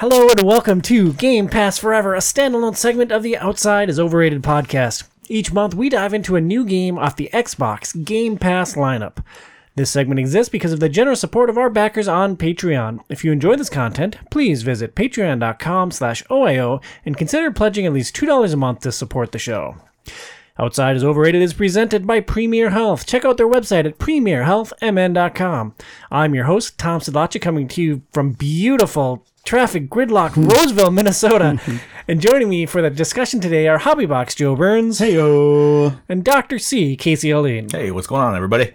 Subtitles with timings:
[0.00, 4.42] Hello and welcome to Game Pass Forever, a standalone segment of the Outside is Overrated
[4.44, 5.08] podcast.
[5.26, 9.24] Each month, we dive into a new game off the Xbox Game Pass lineup.
[9.74, 13.00] This segment exists because of the generous support of our backers on Patreon.
[13.08, 18.14] If you enjoy this content, please visit patreon.com slash OIO and consider pledging at least
[18.14, 19.78] $2 a month to support the show.
[20.60, 23.04] Outside is Overrated is presented by Premier Health.
[23.04, 25.74] Check out their website at premierhealthmn.com.
[26.12, 30.46] I'm your host, Tom Sidlacha, coming to you from beautiful traffic gridlock hmm.
[30.46, 31.58] Roseville, Minnesota.
[32.08, 35.98] and joining me for the discussion today are Hobbybox Joe Burns Heyo.
[36.06, 36.58] and Dr.
[36.58, 37.66] C, Casey Alene.
[37.70, 38.74] Hey, what's going on, everybody?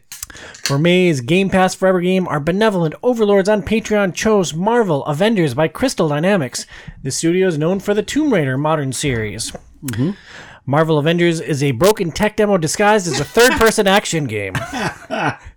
[0.63, 5.67] For May's Game Pass Forever game, our benevolent overlords on Patreon chose Marvel Avengers by
[5.67, 6.65] Crystal Dynamics.
[7.03, 9.51] The studio is known for the Tomb Raider modern series.
[9.85, 10.11] Mm-hmm.
[10.65, 14.53] Marvel Avengers is a broken tech demo disguised as a third person action game.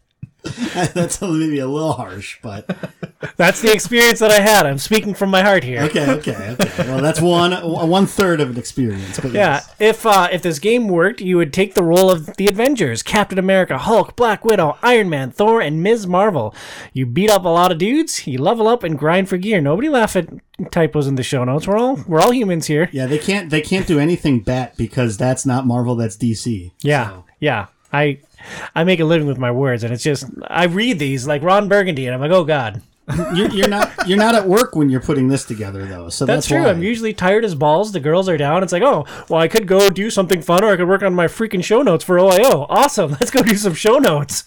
[0.94, 2.66] That's maybe a little harsh, but
[3.36, 4.66] That's the experience that I had.
[4.66, 5.82] I'm speaking from my heart here.
[5.82, 6.88] okay, okay, okay.
[6.88, 9.18] Well, that's one one third of an experience.
[9.18, 9.74] But Yeah, yes.
[9.78, 13.38] if uh, if this game worked, you would take the role of the Avengers: Captain
[13.38, 16.06] America, Hulk, Black Widow, Iron Man, Thor, and Ms.
[16.06, 16.54] Marvel.
[16.92, 19.60] You beat up a lot of dudes, you level up and grind for gear.
[19.60, 20.28] Nobody laugh at
[20.70, 21.66] typos in the show notes.
[21.66, 22.88] We're all we're all humans here.
[22.92, 23.06] yeah.
[23.06, 25.96] They can't they can't do anything bat because that's not Marvel.
[25.96, 26.70] That's DC.
[26.80, 27.66] Yeah, yeah.
[27.92, 28.18] I
[28.74, 31.68] I make a living with my words, and it's just I read these like Ron
[31.68, 32.82] Burgundy, and I'm like, oh god.
[33.34, 36.08] You're, you're not you're not at work when you're putting this together though.
[36.08, 36.62] So That's, that's, true.
[36.62, 36.70] Why.
[36.70, 37.92] I'm usually tired as balls.
[37.92, 38.64] The girls are down.
[38.64, 41.14] It's like, oh, well, I could go do something fun, or I could work on
[41.14, 42.66] my freaking show notes for OIO.
[42.68, 43.10] Awesome.
[43.20, 44.44] Let's go do some show notes.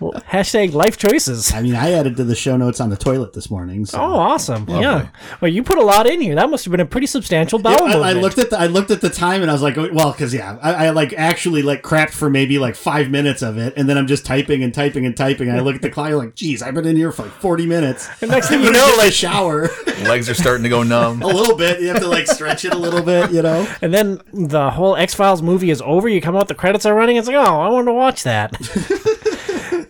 [0.00, 1.52] Well, hashtag life choices.
[1.54, 3.86] I mean, I added to the show notes on the toilet this morning.
[3.86, 3.98] So.
[3.98, 4.66] Oh, awesome.
[4.68, 5.08] Yeah.
[5.40, 6.34] Well, you put a lot in here.
[6.34, 8.20] That must have been a pretty substantial bowel I, I movement.
[8.20, 10.34] looked at the I looked at the time and I was like, oh, well, because
[10.34, 13.88] yeah, I, I like actually like crapped for maybe like five minutes of it, and
[13.88, 15.48] then I'm just typing and typing and typing.
[15.48, 17.64] And I look at the clock, like, geez, I've been in here for like 40
[17.64, 17.77] minutes.
[18.20, 19.68] And next thing you know, get like, shower
[20.02, 21.22] Legs are starting to go numb.
[21.22, 21.80] a little bit.
[21.80, 23.66] You have to like stretch it a little bit, you know.
[23.82, 26.08] and then the whole X Files movie is over.
[26.08, 27.16] You come out, the credits are running.
[27.16, 28.52] It's like, oh, I want to watch that.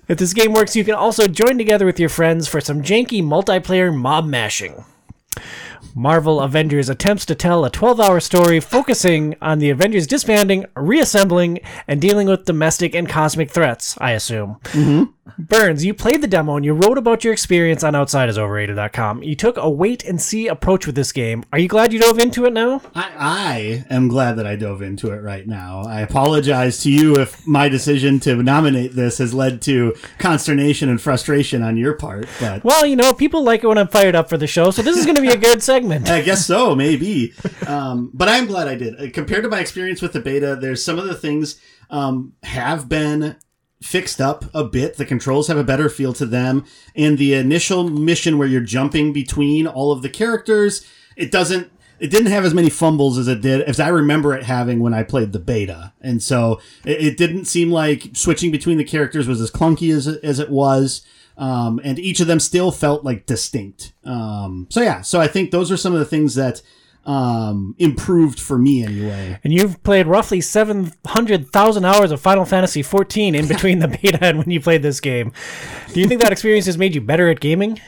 [0.09, 3.23] if this game works, you can also join together with your friends for some janky
[3.23, 4.85] multiplayer mob mashing.
[5.95, 11.59] Marvel Avengers attempts to tell a 12 hour story focusing on the Avengers disbanding, reassembling,
[11.89, 14.59] and dealing with domestic and cosmic threats, I assume.
[14.65, 15.05] Mm-hmm.
[15.39, 19.23] Burns, you played the demo and you wrote about your experience on OutsideIsOverrated.com.
[19.23, 21.45] You took a wait and see approach with this game.
[21.53, 22.81] Are you glad you dove into it now?
[22.95, 25.83] I, I am glad that I dove into it right now.
[25.83, 31.01] I apologize to you if my decision to nominate this has led to consternation and
[31.01, 34.29] frustration on your part, but Well, you know, people like it when I'm fired up
[34.29, 36.09] for the show, so this is going to be a good segment.
[36.11, 37.33] I guess so, maybe.
[37.67, 39.01] Um, but I'm glad I did.
[39.01, 42.89] Uh, Compared to my experience with the beta, there's some of the things um, have
[42.89, 43.37] been
[43.83, 44.97] fixed up a bit.
[44.97, 46.65] The controls have a better feel to them,
[46.97, 51.71] and the initial mission where you're jumping between all of the characters, it doesn't.
[52.01, 54.95] It didn't have as many fumbles as it did, as I remember it having when
[54.95, 59.27] I played the beta, and so it, it didn't seem like switching between the characters
[59.27, 61.05] was as clunky as as it was.
[61.37, 63.93] Um, and each of them still felt like distinct.
[64.03, 66.63] Um, so yeah, so I think those are some of the things that
[67.07, 69.39] um, improved for me anyway.
[69.43, 74.39] And you've played roughly 700,000 hours of Final Fantasy XIV in between the beta and
[74.39, 75.33] when you played this game.
[75.93, 77.81] Do you think that experience has made you better at gaming?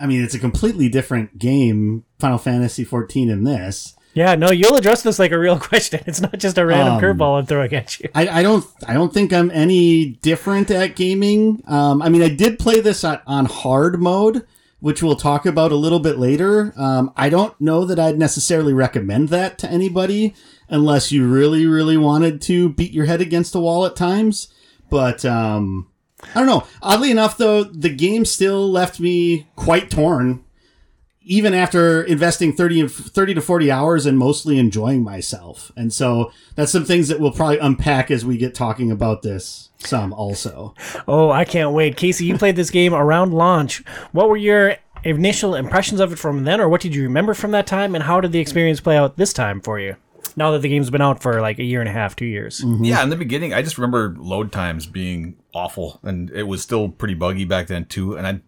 [0.00, 3.94] I mean, it's a completely different game, Final Fantasy 14 in this.
[4.12, 6.00] Yeah, no, you'll address this like a real question.
[6.06, 8.08] It's not just a random Um, curveball I'm throwing at you.
[8.14, 11.62] I, I don't I don't think I'm any different at gaming.
[11.66, 14.46] Um, I mean, I did play this on, on hard mode,
[14.84, 16.74] which we'll talk about a little bit later.
[16.76, 20.34] Um, I don't know that I'd necessarily recommend that to anybody
[20.68, 24.48] unless you really, really wanted to beat your head against the wall at times.
[24.90, 25.90] But um,
[26.34, 26.66] I don't know.
[26.82, 30.43] Oddly enough, though, the game still left me quite torn.
[31.26, 35.72] Even after investing 30, 30 to 40 hours and mostly enjoying myself.
[35.74, 39.70] And so that's some things that we'll probably unpack as we get talking about this
[39.78, 40.74] some also.
[41.08, 41.96] Oh, I can't wait.
[41.96, 43.84] Casey, you played this game around launch.
[44.12, 47.50] What were your initial impressions of it from then, or what did you remember from
[47.52, 49.96] that time, and how did the experience play out this time for you?
[50.36, 52.60] Now that the game's been out for like a year and a half, two years.
[52.60, 52.84] Mm-hmm.
[52.84, 56.88] Yeah, in the beginning, I just remember load times being awful, and it was still
[56.88, 58.16] pretty buggy back then too.
[58.16, 58.42] And I'm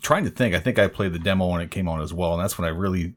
[0.00, 0.54] trying to think.
[0.54, 2.66] I think I played the demo when it came out as well, and that's when
[2.66, 3.14] I really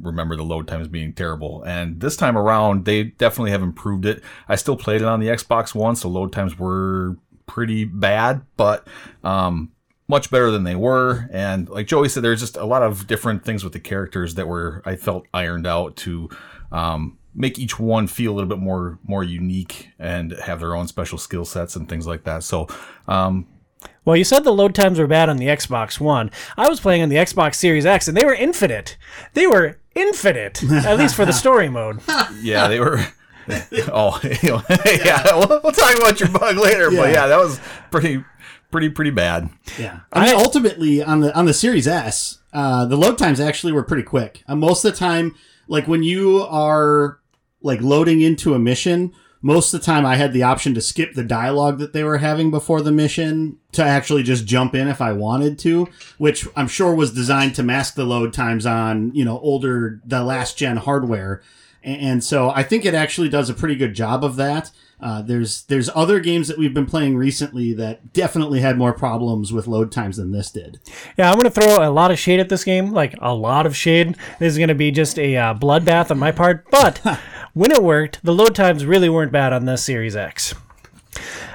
[0.00, 1.62] remember the load times being terrible.
[1.64, 4.22] And this time around, they definitely have improved it.
[4.48, 7.16] I still played it on the Xbox One, so load times were
[7.46, 8.86] pretty bad, but
[9.24, 9.72] um,
[10.06, 11.28] much better than they were.
[11.32, 14.46] And like Joey said, there's just a lot of different things with the characters that
[14.46, 16.28] were I felt ironed out to
[16.72, 20.88] um, make each one feel a little bit more more unique and have their own
[20.88, 22.42] special skill sets and things like that.
[22.42, 22.68] So
[23.06, 23.46] um,
[24.04, 26.30] Well, you said the load times were bad on the Xbox One.
[26.56, 28.96] I was playing on the Xbox Series X, and they were infinite.
[29.34, 32.00] They were infinite, at least for the story mode.
[32.40, 33.04] Yeah, they were.
[33.92, 35.22] oh, yeah.
[35.36, 37.12] We'll, we'll talk about your bug later, but Yeah.
[37.12, 37.60] yeah, that was
[37.90, 38.24] pretty,
[38.70, 39.50] pretty, pretty bad.
[39.78, 43.40] Yeah, I mean, I- ultimately on the on the Series S, uh, the load times
[43.40, 44.42] actually were pretty quick.
[44.48, 45.34] Uh, most of the time,
[45.66, 47.18] like when you are
[47.62, 51.14] like loading into a mission, most of the time I had the option to skip
[51.14, 55.00] the dialogue that they were having before the mission to actually just jump in if
[55.00, 55.88] I wanted to,
[56.18, 60.24] which I'm sure was designed to mask the load times on you know older the
[60.24, 61.42] last gen hardware.
[61.84, 64.72] And so I think it actually does a pretty good job of that.
[65.00, 69.52] Uh, there's there's other games that we've been playing recently that definitely had more problems
[69.52, 70.80] with load times than this did.
[71.16, 73.64] Yeah, I'm going to throw a lot of shade at this game, like a lot
[73.64, 74.16] of shade.
[74.40, 77.00] This is going to be just a uh, bloodbath on my part, but
[77.58, 80.54] when it worked, the load times really weren't bad on this Series X.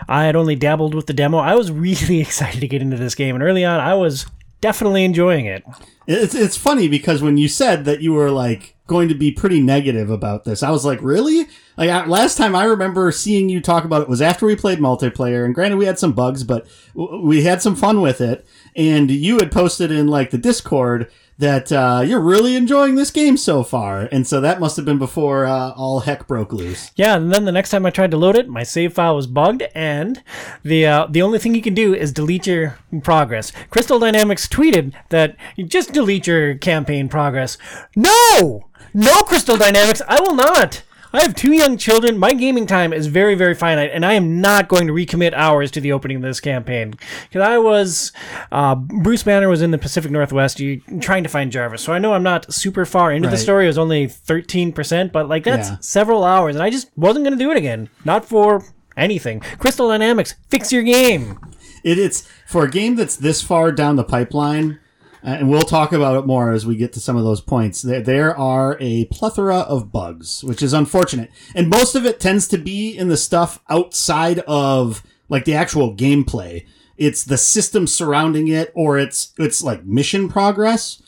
[0.09, 1.37] I had only dabbled with the demo.
[1.37, 4.25] I was really excited to get into this game, and early on, I was
[4.59, 5.63] definitely enjoying it.
[6.05, 9.61] It's it's funny because when you said that you were like going to be pretty
[9.61, 11.47] negative about this, I was like, really?
[11.77, 15.45] Like last time I remember seeing you talk about it was after we played multiplayer,
[15.45, 18.45] and granted we had some bugs, but w- we had some fun with it.
[18.75, 23.37] And you had posted in like the Discord that uh, you're really enjoying this game
[23.37, 26.91] so far, and so that must have been before uh, all heck broke loose.
[26.95, 29.27] Yeah, and then the next time I tried to load it, my save file was
[29.27, 30.23] bugged, and
[30.63, 33.51] the uh, the only thing you can do is delete your progress.
[33.69, 37.57] Crystal Dynamics tweeted that you just delete your campaign progress.
[37.95, 40.83] No, no, Crystal Dynamics, I will not.
[41.15, 42.17] I have two young children.
[42.17, 45.69] My gaming time is very, very finite, and I am not going to recommit hours
[45.71, 46.95] to the opening of this campaign.
[47.29, 48.11] Because I was,
[48.51, 50.59] uh, Bruce Banner was in the Pacific Northwest,
[51.01, 51.83] trying to find Jarvis.
[51.83, 53.65] So I know I'm not super far into the story.
[53.65, 55.77] It was only 13%, but like that's Yeah.
[55.81, 57.89] several hours, and I just wasn't going to do it again.
[58.03, 58.65] Not for
[58.97, 59.39] anything.
[59.59, 61.37] Crystal Dynamics, fix your game.
[61.83, 64.79] It, it's for a game that's this far down the pipeline,
[65.23, 67.81] and we'll talk about it more as we get to some of those points.
[67.81, 72.47] There, there are a plethora of bugs, which is unfortunate, and most of it tends
[72.49, 76.65] to be in the stuff outside of like the actual gameplay.
[76.97, 81.01] It's the system surrounding it, or it's it's like mission progress,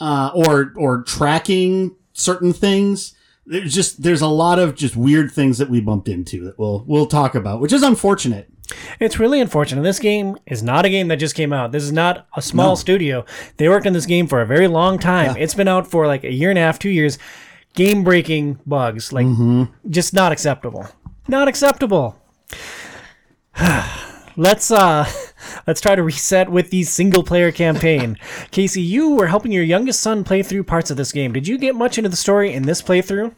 [0.00, 3.14] uh, or or tracking certain things.
[3.46, 6.84] There's just there's a lot of just weird things that we bumped into that we'll
[6.86, 8.50] we'll talk about, which is unfortunate.
[9.00, 9.82] It's really unfortunate.
[9.82, 11.72] This game is not a game that just came out.
[11.72, 13.24] This is not a small studio.
[13.56, 15.36] They worked on this game for a very long time.
[15.36, 17.18] It's been out for like a year and a half, two years.
[17.74, 19.12] Game breaking bugs.
[19.12, 19.26] Like,
[19.88, 20.86] just not acceptable.
[21.28, 22.20] Not acceptable.
[24.36, 25.04] let's uh
[25.66, 28.16] let's try to reset with the single player campaign.
[28.50, 31.32] Casey, you were helping your youngest son play through parts of this game.
[31.32, 33.34] Did you get much into the story in this playthrough?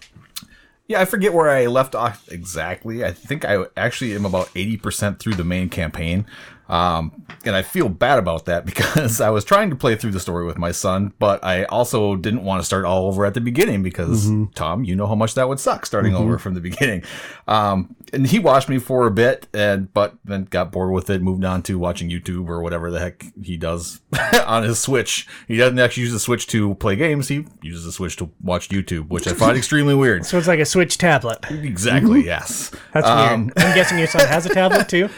[0.90, 3.04] Yeah, I forget where I left off exactly.
[3.04, 6.26] I think I actually am about 80% through the main campaign.
[6.70, 10.20] Um, and I feel bad about that because I was trying to play through the
[10.20, 13.40] story with my son, but I also didn't want to start all over at the
[13.40, 17.02] beginning because, Tom, you know how much that would suck starting over from the beginning.
[17.48, 21.22] Um, and he watched me for a bit, and but then got bored with it,
[21.22, 24.00] moved on to watching YouTube or whatever the heck he does
[24.46, 25.26] on his Switch.
[25.48, 28.68] He doesn't actually use the Switch to play games, he uses the Switch to watch
[28.68, 30.24] YouTube, which I find extremely weird.
[30.24, 31.44] So it's like a Switch tablet.
[31.50, 32.24] Exactly.
[32.24, 32.70] Yes.
[32.92, 33.52] That's weird.
[33.56, 35.08] I'm guessing your son has a tablet too.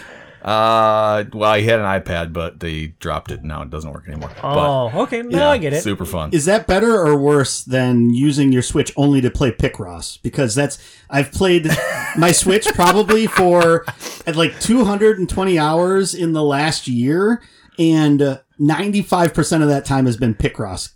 [0.44, 3.44] Uh, well, he had an iPad, but they dropped it.
[3.44, 4.30] Now it doesn't work anymore.
[4.42, 5.22] Oh, okay.
[5.22, 5.82] Now I get it.
[5.82, 6.30] Super fun.
[6.32, 10.20] Is that better or worse than using your Switch only to play Picross?
[10.22, 11.68] Because that's I've played
[12.16, 13.84] my Switch probably for
[14.26, 17.40] at like 220 hours in the last year,
[17.78, 20.90] and 95 percent of that time has been Picross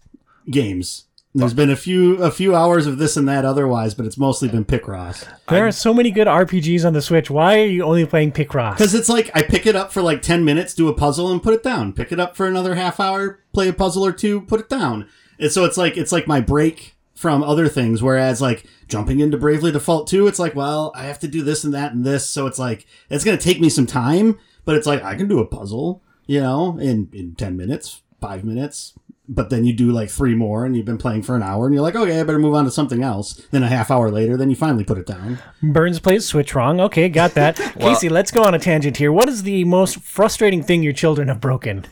[0.51, 1.06] games.
[1.37, 4.49] There's been a few a few hours of this and that otherwise, but it's mostly
[4.49, 5.29] been Picross.
[5.51, 7.31] There are so many good RPGs on the Switch.
[7.31, 8.79] Why are you only playing Picross?
[8.79, 11.43] Because it's like I pick it up for like 10 minutes, do a puzzle, and
[11.43, 11.93] put it down.
[11.93, 15.09] Pick it up for another half hour, play a puzzle or two, put it down.
[15.39, 18.03] And so it's like it's like my break from other things.
[18.03, 21.65] Whereas like jumping into Bravely Default 2, it's like, well, I have to do this
[21.65, 22.29] and that and this.
[22.29, 25.41] So it's like it's gonna take me some time, but it's like I can do
[25.41, 28.95] a puzzle, you know, in, in 10 minutes, five minutes.
[29.29, 31.75] But then you do like three more and you've been playing for an hour and
[31.75, 33.35] you're like, okay, I better move on to something else.
[33.51, 35.39] Then a half hour later, then you finally put it down.
[35.63, 36.81] Burns plays Switch wrong.
[36.81, 37.57] Okay, got that.
[37.81, 39.13] Casey, let's go on a tangent here.
[39.13, 41.87] What is the most frustrating thing your children have broken?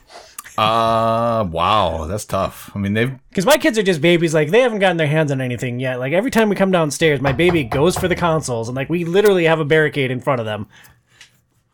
[0.57, 2.71] Uh, wow, that's tough.
[2.75, 4.35] I mean, they've Because my kids are just babies.
[4.35, 5.99] Like, they haven't gotten their hands on anything yet.
[5.99, 9.05] Like, every time we come downstairs, my baby goes for the consoles, and, like, we
[9.05, 10.69] literally have a barricade in front of them.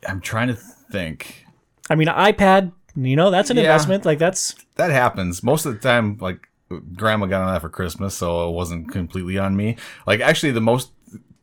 [0.08, 1.44] I'm trying to think.
[1.90, 3.64] I mean, iPad, you know, that's an Yeah.
[3.64, 4.04] investment.
[4.04, 4.54] Like, that's.
[4.76, 6.18] That happens most of the time.
[6.20, 6.48] Like,
[6.96, 9.76] grandma got on that for Christmas, so it wasn't completely on me.
[10.06, 10.92] Like, actually, the most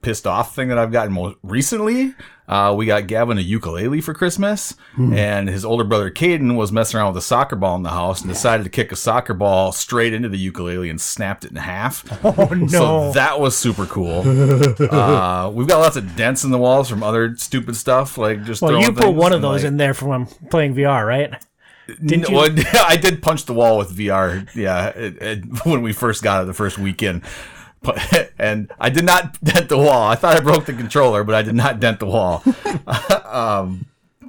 [0.01, 2.13] pissed off thing that I've gotten most recently.
[2.47, 6.97] Uh, we got Gavin a ukulele for Christmas, and his older brother Caden was messing
[6.97, 9.73] around with a soccer ball in the house and decided to kick a soccer ball
[9.73, 12.05] straight into the ukulele and snapped it in half.
[12.37, 12.67] Oh no!
[12.67, 14.19] So that was super cool.
[14.91, 18.61] uh, we've got lots of dents in the walls from other stupid stuff, like just.
[18.61, 21.33] well, you put one of those like- in there from playing VR, right?
[21.87, 22.35] Didn't you?
[22.35, 22.49] well,
[22.85, 24.47] I did punch the wall with VR.
[24.55, 27.23] Yeah, it, it, when we first got it the first weekend,
[28.39, 30.09] and I did not dent the wall.
[30.09, 32.43] I thought I broke the controller, but I did not dent the wall.
[33.25, 33.85] um,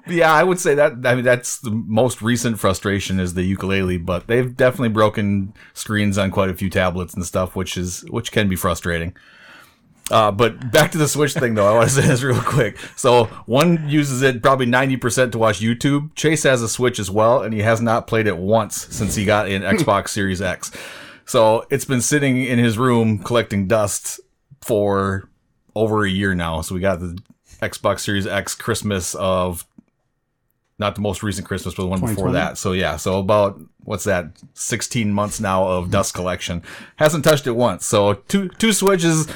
[0.07, 0.93] yeah, I would say that.
[1.05, 6.19] I mean, that's the most recent frustration is the ukulele, but they've definitely broken screens
[6.19, 9.15] on quite a few tablets and stuff, which is which can be frustrating.
[10.11, 12.79] Uh, but back to the Switch thing, though, I want to say this real quick.
[12.97, 16.15] So one uses it probably ninety percent to watch YouTube.
[16.15, 19.25] Chase has a Switch as well, and he has not played it once since he
[19.25, 20.71] got an Xbox Series X.
[21.29, 24.19] So it's been sitting in his room collecting dust
[24.63, 25.29] for
[25.75, 26.63] over a year now.
[26.63, 27.19] So we got the
[27.61, 29.67] Xbox Series X Christmas of
[30.79, 32.57] not the most recent Christmas, but the one before that.
[32.57, 34.31] So yeah, so about what's that?
[34.55, 36.63] Sixteen months now of dust collection.
[36.97, 37.85] Hasn't touched it once.
[37.85, 39.29] So two two switches.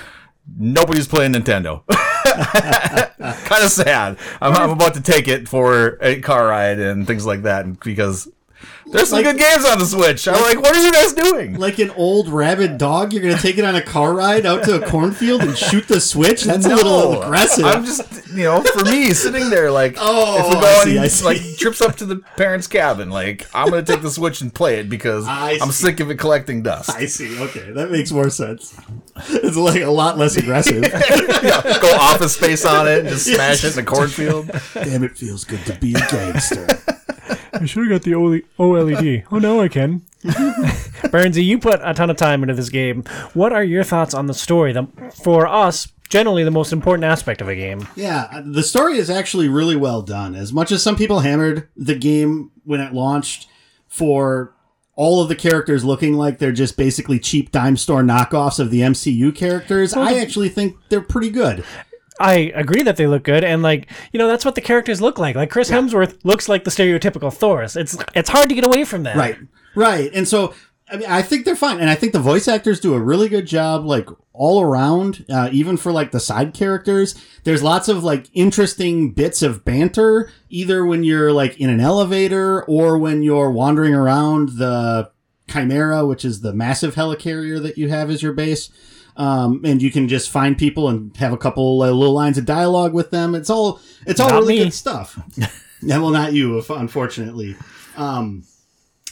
[0.57, 1.87] Nobody's playing Nintendo.
[3.45, 4.17] kind of sad.
[4.41, 8.29] I'm, I'm about to take it for a car ride and things like that because
[8.87, 10.27] there's some Like- good games on the Switch.
[10.29, 11.59] I'm like, what are you guys doing?
[11.59, 14.83] Like an old rabid dog, you're gonna take it on a car ride out to
[14.83, 16.43] a cornfield and shoot the switch?
[16.45, 17.65] That's a little aggressive.
[17.65, 20.91] I'm just, you know, for me, sitting there, like, Oh, if we I go see,
[20.97, 21.25] and I see.
[21.25, 24.79] like trips up to the parents' cabin, like, I'm gonna take the Switch and play
[24.81, 26.91] it because I I'm sick of it collecting dust.
[26.91, 27.39] I see.
[27.41, 28.77] Okay, that makes more sense.
[29.29, 30.83] It's like a lot less aggressive.
[31.43, 34.49] Yeah, go office space on it and just smash it in the cornfield.
[34.75, 36.67] Damn, it feels good to be a gangster.
[37.53, 39.25] I should have got the OLED.
[39.31, 40.03] Oh, no, I can.
[40.23, 43.03] Burnsy, you put a ton of time into this game.
[43.35, 44.73] What are your thoughts on the story?
[44.73, 44.87] The,
[45.23, 47.89] for us, generally the most important aspect of a game.
[47.97, 50.35] Yeah, uh, the story is actually really well done.
[50.35, 53.49] As much as some people hammered the game when it launched
[53.89, 54.55] for
[54.95, 58.81] all of the characters looking like they're just basically cheap dime store knockoffs of the
[58.81, 61.65] MCU characters, I actually think they're pretty good.
[62.23, 65.19] I agree that they look good, and like you know, that's what the characters look
[65.19, 65.35] like.
[65.35, 67.65] Like Chris Hemsworth looks like the stereotypical Thor.
[67.65, 69.17] It's it's hard to get away from that.
[69.17, 69.37] Right.
[69.75, 70.11] Right.
[70.15, 70.55] And so
[70.89, 71.81] I mean I think they're fine.
[71.81, 75.49] And I think the voice actors do a really good job like all around, uh,
[75.53, 77.15] even for like the side characters.
[77.45, 82.63] There's lots of like interesting bits of banter, either when you're like in an elevator
[82.65, 85.11] or when you're wandering around the
[85.49, 88.71] Chimera, which is the massive helicarrier that you have as your base.
[89.17, 92.47] Um, and you can just find people and have a couple uh, little lines of
[92.47, 93.35] dialogue with them.
[93.35, 94.65] It's all it's all Not really me.
[94.65, 95.19] good stuff.
[95.37, 95.49] yeah,
[95.99, 97.57] well, not you, unfortunately.
[97.97, 98.45] Um,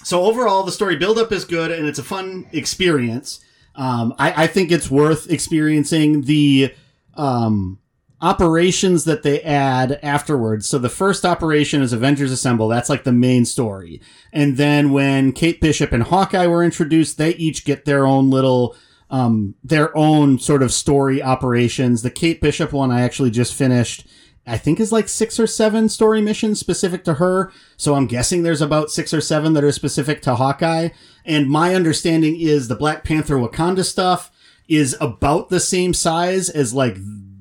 [0.02, 3.40] so overall, the story buildup is good and it's a fun experience.
[3.74, 6.72] Um, I, I think it's worth experiencing the
[7.14, 7.78] um,
[8.22, 10.68] operations that they add afterwards.
[10.68, 12.68] So the first operation is Avengers Assemble.
[12.68, 14.00] That's like the main story.
[14.32, 18.76] And then when Kate Bishop and Hawkeye were introduced, they each get their own little
[19.10, 22.02] um, their own sort of story operations.
[22.02, 24.06] The Kate Bishop one I actually just finished.
[24.46, 27.52] I think is like six or seven story missions specific to her.
[27.76, 30.88] So I'm guessing there's about six or seven that are specific to Hawkeye.
[31.24, 34.30] And my understanding is the Black Panther Wakanda stuff
[34.66, 36.96] is about the same size as like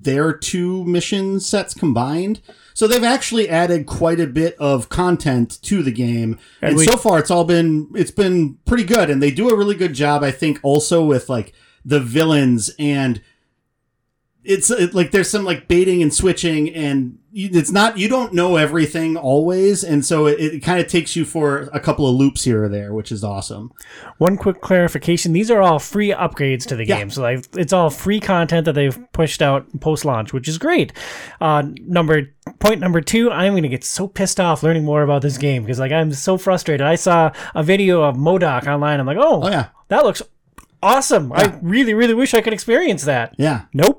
[0.10, 2.42] their two mission sets combined.
[2.74, 6.40] So they've actually added quite a bit of content to the game.
[6.62, 9.56] And, we- so far it's all been it's been pretty good and they do a
[9.58, 11.54] really good job I think also with like
[11.86, 13.22] the villains and
[14.50, 18.34] it's it, like there's some like baiting and switching and you, it's not you don't
[18.34, 22.16] know everything always and so it, it kind of takes you for a couple of
[22.16, 23.72] loops here or there which is awesome
[24.18, 26.98] One quick clarification: these are all free upgrades to the Yeah.
[26.98, 30.58] game, so like it's all free content that they've pushed out post launch, which is
[30.58, 30.92] great.
[31.40, 35.22] Uh, number point number two: I'm going to get so pissed off learning more about
[35.22, 36.86] this game because like I'm so frustrated.
[36.88, 39.00] I saw a video of MODOK online.
[39.00, 40.22] I'm like, oh, oh yeah that looks
[40.82, 41.32] awesome.
[41.34, 43.36] I really, really wish I could experience that.
[43.38, 43.99] yeah Nope.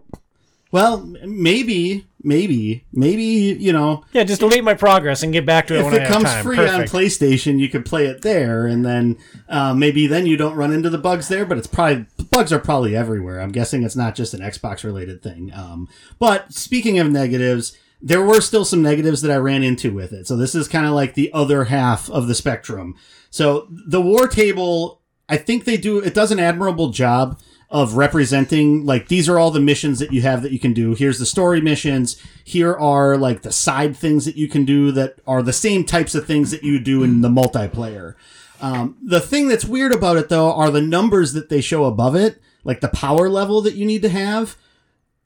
[0.71, 3.23] Well maybe maybe maybe
[3.59, 6.05] you know Yeah, just delete my progress and get back to it if when I
[6.05, 6.93] it comes free Perfect.
[6.95, 10.73] on PlayStation, you could play it there, and then uh, maybe then you don't run
[10.73, 11.45] into the bugs there.
[11.45, 13.41] But it's probably bugs are probably everywhere.
[13.41, 15.53] I'm guessing it's not just an Xbox related thing.
[15.55, 20.13] Um, but speaking of negatives, there were still some negatives that I ran into with
[20.13, 20.27] it.
[20.27, 22.97] So this is kind of like the other half of the spectrum.
[23.31, 27.39] So the war table, I think they do it does an admirable job
[27.71, 30.95] of representing like these are all the missions that you have that you can do.
[30.95, 32.21] Here's the story missions.
[32.45, 36.15] Here are like the side things that you can do that are the same types
[36.17, 38.15] of things that you do in the multiplayer.
[38.61, 42.17] Um, the thing that's weird about it though are the numbers that they show above
[42.17, 44.57] it, like the power level that you need to have.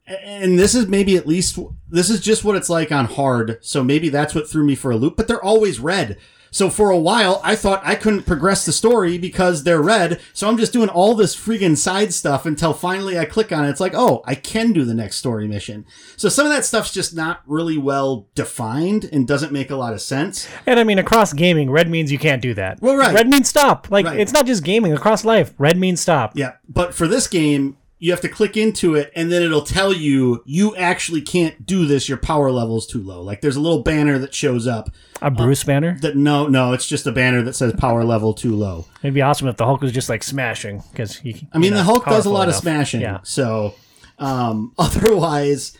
[0.07, 1.57] and this is maybe at least
[1.89, 4.91] this is just what it's like on hard so maybe that's what threw me for
[4.91, 6.15] a loop but they're always red
[6.55, 10.47] so for a while i thought i couldn't progress the story because they're red so
[10.47, 13.81] i'm just doing all this freaking side stuff until finally i click on it it's
[13.81, 15.85] like oh i can do the next story mission
[16.15, 19.93] so some of that stuff's just not really well defined and doesn't make a lot
[19.93, 22.81] of sense And I mean, across gaming, red means you can't do that.
[22.81, 23.13] Well, right.
[23.13, 23.91] Red means stop.
[23.91, 24.19] Like, Right.
[24.19, 24.93] it's not just gaming.
[24.93, 26.31] Across life, red means stop.
[26.35, 29.93] Yeah, but for this game, you have to click into it, and then it'll tell
[29.93, 32.09] you you actually can't do this.
[32.09, 33.21] Your power level is too low.
[33.21, 34.89] Like there's a little banner that shows up.
[35.21, 35.97] A Bruce banner.
[36.01, 38.85] That no, no, it's just a banner that says power level too low.
[39.01, 41.47] It'd be awesome if the Hulk was just like smashing because he.
[41.53, 43.01] I mean, know, the Hulk does a lot of smashing.
[43.01, 43.19] Yeah.
[43.23, 43.75] So,
[44.19, 45.77] um, otherwise,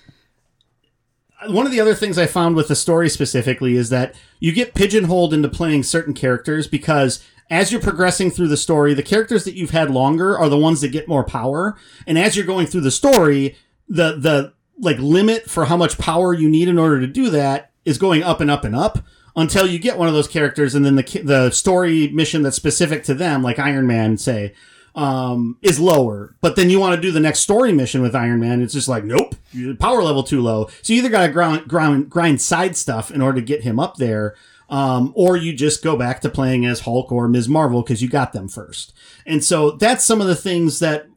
[1.47, 4.73] one of the other things I found with the story specifically is that you get
[4.73, 9.55] pigeonholed into playing certain characters because as you're progressing through the story, the characters that
[9.55, 11.77] you've had longer are the ones that get more power.
[12.07, 13.55] And as you're going through the story,
[13.87, 17.71] the, the, like limit for how much power you need in order to do that
[17.85, 18.99] is going up and up and up
[19.35, 23.03] until you get one of those characters and then the the story mission that's specific
[23.03, 24.53] to them like Iron Man say
[24.95, 28.39] um, is lower but then you want to do the next story mission with Iron
[28.39, 29.35] Man it's just like nope
[29.79, 33.21] power level too low so you either got to grind, grind grind side stuff in
[33.21, 34.35] order to get him up there
[34.69, 37.47] um, or you just go back to playing as Hulk or Ms.
[37.47, 38.93] Marvel because you got them first
[39.25, 41.07] and so that's some of the things that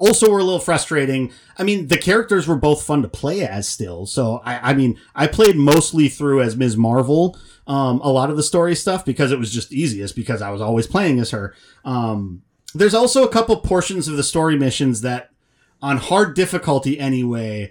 [0.00, 1.30] also were a little frustrating.
[1.58, 4.06] I mean, the characters were both fun to play as still.
[4.06, 6.76] So I, I mean, I played mostly through as Ms.
[6.76, 10.50] Marvel, um, a lot of the story stuff because it was just easiest because I
[10.50, 11.54] was always playing as her.
[11.84, 12.42] Um,
[12.74, 15.30] there's also a couple portions of the story missions that
[15.82, 17.70] on hard difficulty anyway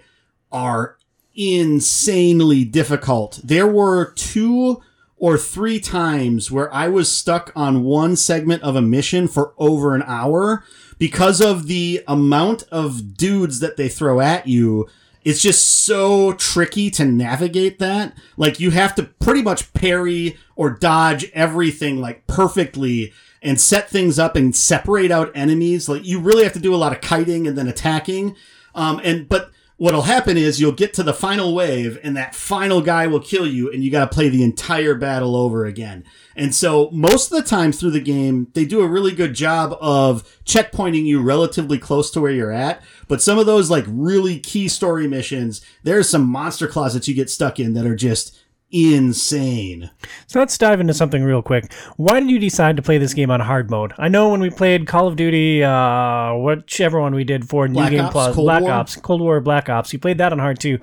[0.52, 0.96] are
[1.34, 3.40] insanely difficult.
[3.42, 4.82] There were two
[5.20, 9.94] or three times where I was stuck on one segment of a mission for over
[9.94, 10.64] an hour
[10.98, 14.88] because of the amount of dudes that they throw at you.
[15.22, 18.16] It's just so tricky to navigate that.
[18.38, 23.12] Like you have to pretty much parry or dodge everything like perfectly
[23.42, 25.86] and set things up and separate out enemies.
[25.86, 28.36] Like you really have to do a lot of kiting and then attacking.
[28.74, 32.82] Um, and, but what'll happen is you'll get to the final wave and that final
[32.82, 36.04] guy will kill you and you got to play the entire battle over again.
[36.36, 39.74] And so most of the time through the game, they do a really good job
[39.80, 42.82] of checkpointing you relatively close to where you're at.
[43.08, 47.30] But some of those like really key story missions, there's some monster closets you get
[47.30, 48.38] stuck in that are just
[48.72, 49.90] insane.
[50.26, 51.72] So let's dive into something real quick.
[51.96, 53.92] Why did you decide to play this game on hard mode?
[53.98, 57.74] I know when we played Call of Duty, uh, whichever one we did for New
[57.74, 58.70] Black Game Ops, Plus, Cold Black War?
[58.70, 59.92] Ops, Cold War, Black Ops.
[59.92, 60.78] You played that on hard too.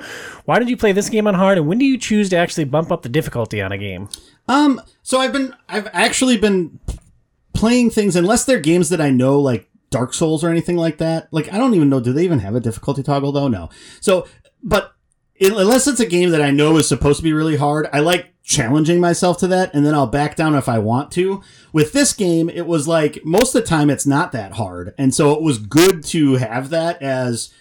[0.46, 2.66] Why did you play this game on hard, and when do you choose to actually
[2.66, 4.10] bump up the difficulty on a game?
[4.48, 6.80] Um, so I've been, I've actually been
[7.54, 11.28] playing things, unless they're games that I know, like Dark Souls or anything like that.
[11.32, 13.48] Like, I don't even know, do they even have a difficulty toggle though?
[13.48, 13.70] No.
[14.02, 14.28] So,
[14.62, 14.94] but
[15.40, 18.34] unless it's a game that I know is supposed to be really hard, I like
[18.44, 21.42] challenging myself to that and then I'll back down if I want to.
[21.74, 24.94] With this game, it was like most of the time it's not that hard.
[24.98, 27.54] And so it was good to have that as,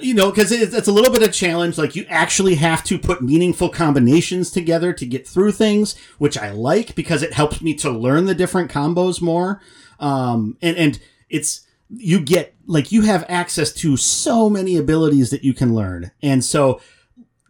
[0.00, 1.78] you know, because it's, it's a little bit of challenge.
[1.78, 6.50] Like you actually have to put meaningful combinations together to get through things, which I
[6.50, 9.60] like because it helps me to learn the different combos more.
[10.00, 15.42] Um, and, and it's, you get like you have access to so many abilities that
[15.42, 16.10] you can learn.
[16.22, 16.80] And so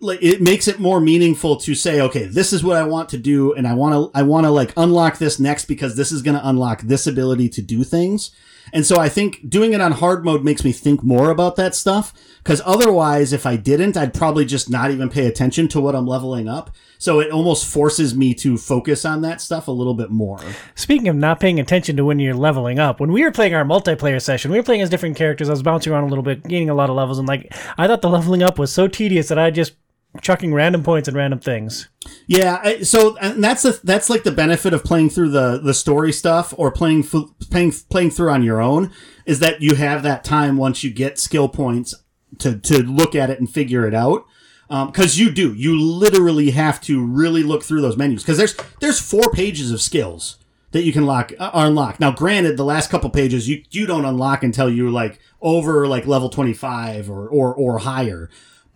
[0.00, 3.18] like it makes it more meaningful to say, okay, this is what I want to
[3.18, 6.22] do, and I want to, I want to like unlock this next because this is
[6.22, 8.30] going to unlock this ability to do things.
[8.72, 11.74] And so I think doing it on hard mode makes me think more about that
[11.74, 12.14] stuff.
[12.44, 16.06] Cause otherwise, if I didn't, I'd probably just not even pay attention to what I'm
[16.06, 16.74] leveling up.
[16.98, 20.38] So it almost forces me to focus on that stuff a little bit more.
[20.74, 23.64] Speaking of not paying attention to when you're leveling up, when we were playing our
[23.64, 25.48] multiplayer session, we were playing as different characters.
[25.48, 27.86] I was bouncing around a little bit, gaining a lot of levels, and like I
[27.86, 29.72] thought the leveling up was so tedious that I just
[30.20, 31.88] chucking random points and random things.
[32.26, 35.74] Yeah, I, so and that's the that's like the benefit of playing through the the
[35.74, 38.92] story stuff or playing playing playing through on your own
[39.24, 41.94] is that you have that time once you get skill points
[42.38, 44.26] to to look at it and figure it out.
[44.68, 48.22] Because you do, you literally have to really look through those menus.
[48.22, 50.36] Because there's there's four pages of skills
[50.72, 51.98] that you can lock uh, unlock.
[51.98, 56.06] Now, granted, the last couple pages you you don't unlock until you're like over like
[56.06, 58.30] level twenty five or or or higher.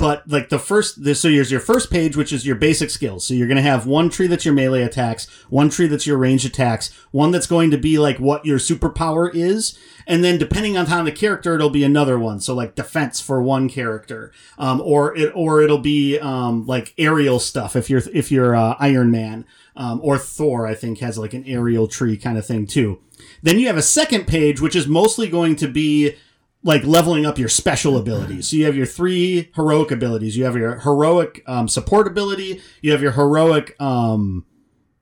[0.04, 3.24] But like the first, this, so here's your first page, which is your basic skills.
[3.24, 6.18] So you're going to have one tree that's your melee attacks, one tree that's your
[6.18, 9.78] range attacks, one that's going to be like what your superpower is.
[10.06, 12.40] And then depending on how the character, it'll be another one.
[12.40, 14.30] So like defense for one character.
[14.58, 18.76] Um, or it, or it'll be, um, like aerial stuff if you're, if you're, uh,
[18.78, 19.46] Iron Man.
[19.74, 23.00] Um, or Thor, I think has like an aerial tree kind of thing too.
[23.42, 26.16] Then you have a second page, which is mostly going to be
[26.64, 28.48] like leveling up your special abilities.
[28.48, 30.36] So you have your three heroic abilities.
[30.36, 32.62] You have your heroic um, support ability.
[32.80, 34.46] You have your heroic um,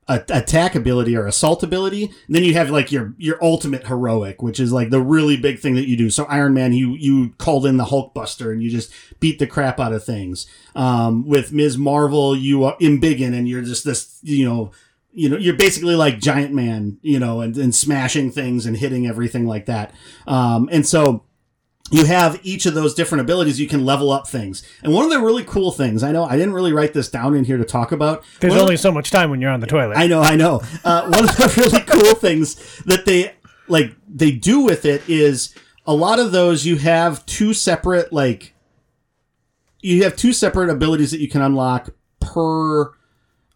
[0.08, 2.06] a- attack ability or assault ability.
[2.26, 5.60] And then you have like your your ultimate heroic, which is like the really big
[5.60, 6.10] thing that you do.
[6.10, 9.46] So Iron Man, you you called in the Hulk Buster and you just beat the
[9.46, 10.48] crap out of things.
[10.74, 11.78] Um, with Ms.
[11.78, 14.72] Marvel, you are embiggen and you're just this you know
[15.14, 19.06] you know, you're basically like Giant Man, you know, and, and smashing things and hitting
[19.06, 19.92] everything like that.
[20.26, 21.24] Um, and so
[21.90, 23.60] you have each of those different abilities.
[23.60, 24.62] You can level up things.
[24.82, 27.34] And one of the really cool things, I know I didn't really write this down
[27.34, 28.24] in here to talk about.
[28.40, 29.96] There's only so much time when you're on the toilet.
[29.96, 30.62] I know, I know.
[30.84, 33.34] Uh, one of the really cool things that they
[33.68, 35.54] like they do with it is
[35.86, 38.52] a lot of those you have two separate like
[39.80, 41.90] you have two separate abilities that you can unlock
[42.20, 42.92] per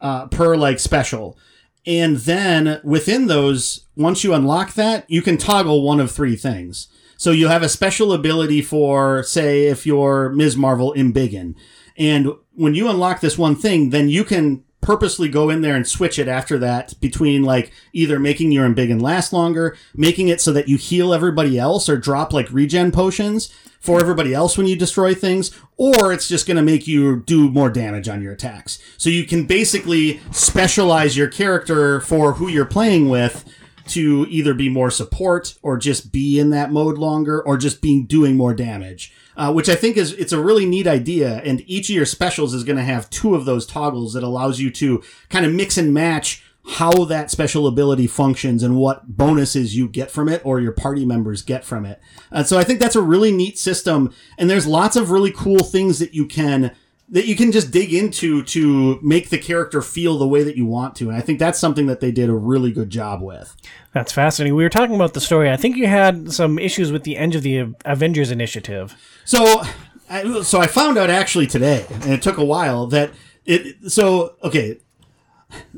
[0.01, 1.39] uh, per like special.
[1.87, 6.89] And then within those, once you unlock that, you can toggle one of three things.
[7.17, 10.57] So you'll have a special ability for, say, if you're Ms.
[10.57, 11.55] Marvel Embiggen.
[11.97, 15.87] And when you unlock this one thing, then you can purposely go in there and
[15.87, 20.53] switch it after that between like either making your Embiggen last longer, making it so
[20.53, 24.77] that you heal everybody else or drop like regen potions for everybody else when you
[24.77, 28.79] destroy things, or it's just going to make you do more damage on your attacks.
[28.97, 33.45] So you can basically specialize your character for who you're playing with
[33.89, 38.07] to either be more support or just be in that mode longer or just being
[38.07, 39.13] doing more damage.
[39.37, 42.55] Uh, which I think is it's a really neat idea, and each of your specials
[42.55, 45.77] is going to have two of those toggles that allows you to kind of mix
[45.77, 50.59] and match how that special ability functions and what bonuses you get from it or
[50.59, 52.01] your party members get from it.
[52.31, 55.61] And so I think that's a really neat system, and there's lots of really cool
[55.61, 56.75] things that you can
[57.09, 60.67] that you can just dig into to make the character feel the way that you
[60.67, 61.09] want to.
[61.09, 63.57] And I think that's something that they did a really good job with.
[63.93, 64.57] That's fascinating.
[64.57, 65.51] We were talking about the story.
[65.51, 68.95] I think you had some issues with the end of the Avengers Initiative.
[69.25, 69.63] So,
[70.11, 73.13] I, so I found out actually today, and it took a while that
[73.45, 73.91] it.
[73.91, 74.79] So okay,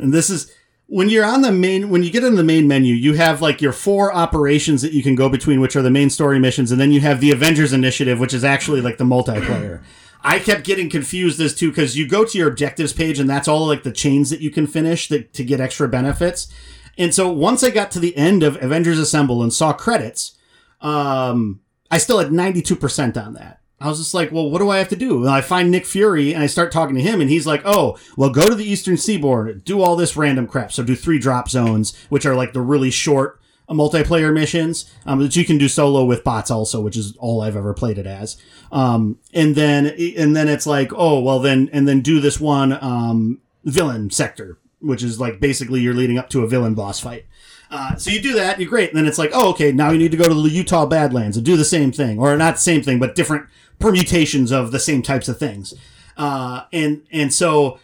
[0.00, 0.52] and this is
[0.86, 3.60] when you're on the main when you get in the main menu, you have like
[3.60, 6.80] your four operations that you can go between, which are the main story missions, and
[6.80, 9.82] then you have the Avengers Initiative, which is actually like the multiplayer.
[10.28, 13.48] I kept getting confused as to because you go to your objectives page and that's
[13.48, 16.52] all like the chains that you can finish that, to get extra benefits.
[16.98, 20.36] And so once I got to the end of Avengers Assemble and saw credits,
[20.82, 21.60] um,
[21.90, 23.60] I still had 92% on that.
[23.80, 25.22] I was just like, well, what do I have to do?
[25.22, 27.96] And I find Nick Fury and I start talking to him and he's like, oh,
[28.14, 30.72] well, go to the Eastern Seaboard, do all this random crap.
[30.72, 33.40] So do three drop zones, which are like the really short
[33.74, 37.57] multiplayer missions um, that you can do solo with bots also, which is all I've
[37.57, 38.37] ever played it as.
[38.72, 42.72] Um, and then, and then it's like, oh, well then, and then do this one,
[42.83, 47.26] um, villain sector, which is like basically you're leading up to a villain boss fight.
[47.70, 48.90] Uh, so you do that, you're great.
[48.90, 51.37] And then it's like, oh, okay, now you need to go to the Utah Badlands
[51.37, 53.46] and do the same thing, or not the same thing, but different
[53.78, 55.74] permutations of the same types of things.
[56.16, 57.78] Uh, and and so,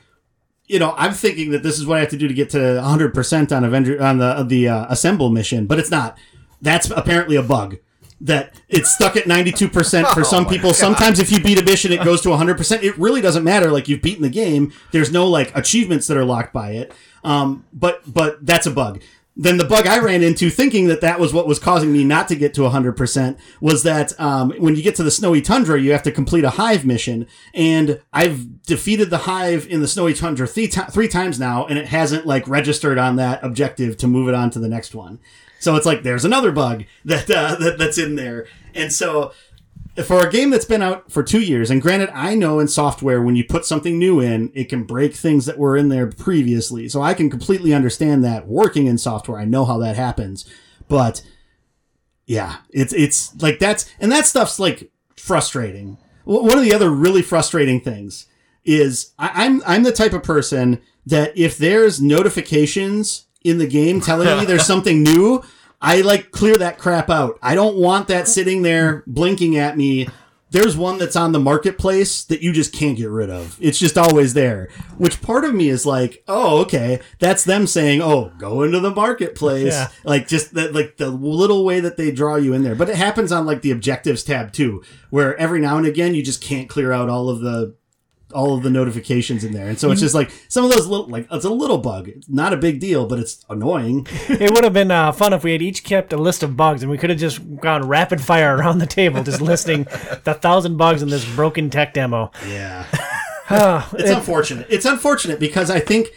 [0.67, 2.77] you know, I'm thinking that this is what I have to do to get to
[2.77, 6.19] 100 percent on Avenger on the the uh, Assemble mission, but it's not.
[6.61, 7.77] That's apparently a bug.
[8.21, 10.73] That it's stuck at 92% for some people.
[10.73, 12.83] Sometimes if you beat a mission, it goes to 100%.
[12.83, 13.71] It really doesn't matter.
[13.71, 14.73] Like you've beaten the game.
[14.93, 16.95] There's no like achievements that are locked by it.
[17.23, 19.03] Um, but, but that's a bug
[19.37, 22.29] then the bug I ran into, thinking that that was what was causing me not
[22.29, 25.91] to get to 100%, was that um, when you get to the snowy tundra, you
[25.91, 27.27] have to complete a hive mission.
[27.53, 31.87] And I've defeated the hive in the snowy tundra three, three times now, and it
[31.87, 35.19] hasn't like registered on that objective to move it on to the next one.
[35.59, 38.47] So it's like there's another bug that, uh, that that's in there.
[38.75, 39.33] And so
[40.03, 43.23] for a game that's been out for two years, and granted, I know in software
[43.23, 46.89] when you put something new in, it can break things that were in there previously.
[46.89, 49.39] So I can completely understand that working in software.
[49.39, 50.45] I know how that happens,
[50.89, 51.23] but
[52.27, 55.99] yeah, it's it's like that's and that stuff's like frustrating.
[56.25, 58.27] One of the other really frustrating things
[58.65, 64.01] is I, I'm I'm the type of person that if there's notifications in the game
[64.01, 65.45] telling me there's something new,
[65.85, 67.39] I like clear that crap out.
[67.43, 70.09] I don't want that sitting there blinking at me.
[70.51, 73.59] There's one that's on the marketplace that you just can't get rid of.
[73.61, 74.71] It's just always there.
[74.99, 78.93] Which part of me is like, oh, okay, that's them saying, oh, go into the
[78.95, 79.75] marketplace.
[79.75, 79.89] Yeah.
[80.05, 82.77] Like just that, like the little way that they draw you in there.
[82.77, 86.23] But it happens on like the objectives tab too, where every now and again you
[86.23, 87.75] just can't clear out all of the
[88.35, 89.69] all of the notifications in there.
[89.69, 92.09] And so it's just like some of those little, like, it's a little bug.
[92.09, 94.07] It's not a big deal, but it's annoying.
[94.29, 96.83] It would have been uh, fun if we had each kept a list of bugs
[96.83, 99.85] and we could have just gone rapid fire around the table, just listing
[100.25, 102.31] the thousand bugs in this broken tech demo.
[102.49, 102.87] Yeah.
[103.49, 104.67] Ah, It's unfortunate.
[104.71, 106.09] It's unfortunate because I think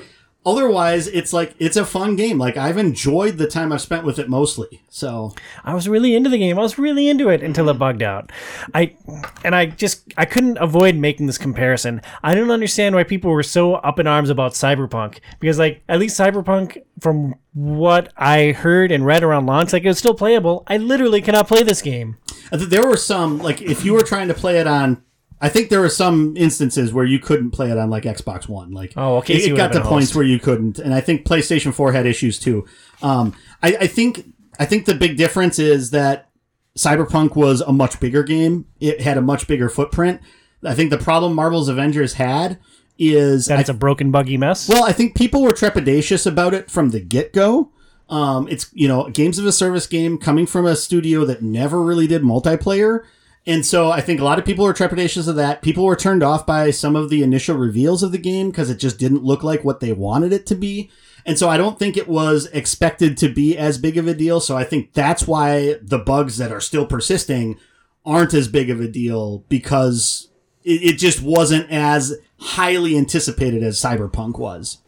[0.47, 2.37] otherwise, it's like it's a fun game.
[2.37, 4.81] Like I've enjoyed the time I've spent with it mostly.
[4.87, 5.33] So
[5.65, 6.57] I was really into the game.
[6.57, 8.31] I was really into it until it bugged out.
[8.73, 8.95] I
[9.43, 12.01] and I just I couldn't avoid making this comparison.
[12.23, 15.99] I don't understand why people were so up in arms about Cyberpunk because like at
[15.99, 20.63] least Cyberpunk from what I heard and read around launch like it was still playable.
[20.67, 22.17] I literally cannot play this game.
[22.51, 25.03] There were some like if you were trying to play it on.
[25.39, 28.71] I think there were some instances where you couldn't play it on like Xbox One.
[28.71, 31.73] Like, Oh, okay, it, it got to points where you couldn't, and I think PlayStation
[31.73, 32.65] Four had issues too.
[33.01, 34.25] Um, I, I think
[34.59, 36.29] I think the big difference is that
[36.77, 38.65] Cyberpunk was a much bigger game.
[38.79, 40.21] It had a much bigger footprint.
[40.63, 42.59] I think the problem Marvel's Avengers had
[42.97, 44.67] is That it's a broken buggy mess.
[44.67, 47.71] well, I think people were trepidatious about it from the get go.
[48.09, 51.81] Um, it's you know games of a service game coming from a studio that never
[51.83, 53.03] really did multiplayer,
[53.47, 55.61] and so I think a lot of people were trepidatious of that.
[55.61, 58.77] People were turned off by some of the initial reveals of the game because it
[58.77, 60.91] just didn't look like what they wanted it to be.
[61.25, 64.41] And so I don't think it was expected to be as big of a deal.
[64.41, 67.57] So I think that's why the bugs that are still persisting
[68.05, 70.29] aren't as big of a deal because
[70.65, 74.79] it, it just wasn't as highly anticipated as Cyberpunk was.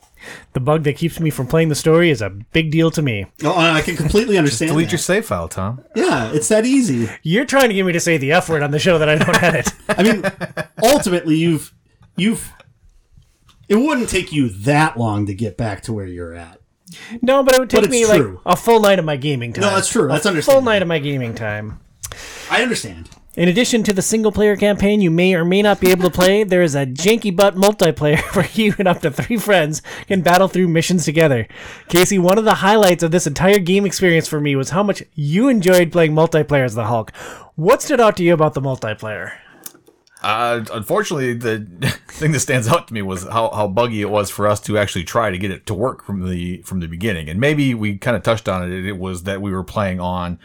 [0.54, 3.26] The bug that keeps me from playing the story is a big deal to me.
[3.44, 4.72] Oh, I can completely understand.
[4.72, 4.92] Delete that.
[4.94, 5.84] your save file, Tom.
[5.96, 7.10] Yeah, it's that easy.
[7.24, 9.15] You're trying to get me to say the F word on the show that I
[9.15, 9.74] don't edit.
[9.89, 10.24] I mean,
[10.84, 11.74] ultimately, you've
[12.15, 12.52] you've.
[13.68, 16.60] It wouldn't take you that long to get back to where you're at.
[17.22, 18.42] No, but it would take me true.
[18.44, 19.62] like a full night of my gaming time.
[19.62, 20.08] No, that's true.
[20.08, 21.80] That's a full night of my gaming time.
[22.50, 23.10] I understand.
[23.39, 26.13] In addition to the single player campaign you may or may not be able to
[26.13, 30.21] play, there is a janky butt multiplayer where you and up to three friends can
[30.21, 31.47] battle through missions together.
[31.88, 35.04] Casey, one of the highlights of this entire game experience for me was how much
[35.15, 37.15] you enjoyed playing multiplayer as the Hulk.
[37.56, 39.32] What stood out to you about the multiplayer?
[40.21, 41.65] Uh, unfortunately, the
[42.10, 44.78] thing that stands out to me was how, how buggy it was for us to
[44.78, 47.30] actually try to get it to work from the from the beginning.
[47.30, 48.86] And maybe we kind of touched on it.
[48.86, 50.39] It was that we were playing on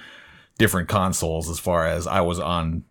[0.59, 1.49] different consoles.
[1.51, 2.85] As far as I was on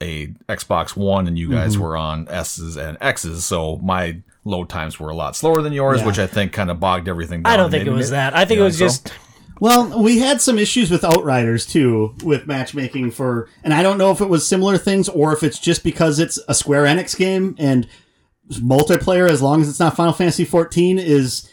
[0.00, 1.82] a Xbox One, and you guys Mm-hmm.
[1.82, 6.00] were on S's and X's, so my load times were a lot slower than yours,
[6.00, 6.06] Yeah.
[6.06, 7.52] which I think kind of bogged everything down.
[7.52, 8.34] I don't think it Maybe- was that.
[8.36, 9.12] I think you it know, was so- just
[9.60, 14.12] Well, we had some issues with Outriders too, with matchmaking for, and I don't know
[14.12, 17.56] if it was similar things or if it's just because it's a Square Enix game
[17.58, 17.88] and
[18.52, 21.50] multiplayer, as long as it's not Final Fantasy 14, is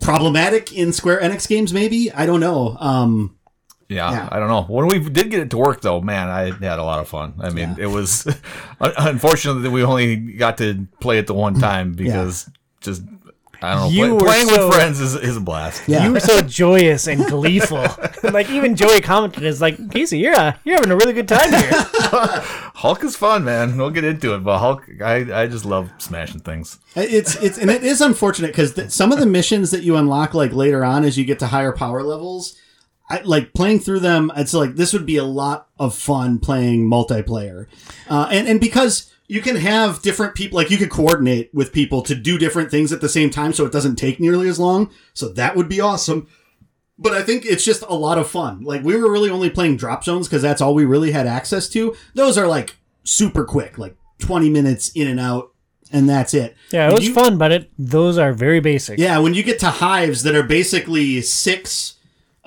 [0.00, 1.72] problematic in Square Enix games.
[1.72, 2.76] Maybe I don't know.
[2.78, 3.34] Um,
[3.88, 4.28] Yeah, Yeah.
[4.30, 4.62] I don't know.
[4.64, 7.34] When we did get it to work, though, man, I had a lot of fun.
[7.40, 8.26] I mean, it was
[8.80, 13.02] unfortunately we only got to play it the one time because just
[13.60, 13.88] I don't know.
[13.90, 15.88] You play- playing so- with friends is, is a blast.
[15.88, 16.04] Yeah.
[16.04, 17.84] you were so joyous and gleeful.
[18.22, 21.50] like even Joey commented, "Is like Casey, you're uh, you're having a really good time
[21.50, 21.70] here."
[22.74, 23.76] Hulk is fun, man.
[23.76, 26.78] We'll get into it, but Hulk, I, I just love smashing things.
[26.94, 30.34] It's it's and it is unfortunate because th- some of the missions that you unlock
[30.34, 32.56] like later on as you get to higher power levels,
[33.10, 36.88] I, like playing through them, it's like this would be a lot of fun playing
[36.88, 37.66] multiplayer,
[38.08, 42.02] uh, and and because you can have different people, like you could coordinate with people
[42.02, 44.90] to do different things at the same time, so it doesn't take nearly as long.
[45.14, 46.26] So that would be awesome.
[46.98, 48.64] But I think it's just a lot of fun.
[48.64, 51.68] Like we were really only playing drop zones because that's all we really had access
[51.70, 51.94] to.
[52.14, 55.52] Those are like super quick, like twenty minutes in and out,
[55.92, 56.56] and that's it.
[56.72, 58.98] Yeah, it was you- fun, but it those are very basic.
[58.98, 61.94] Yeah, when you get to hives that are basically six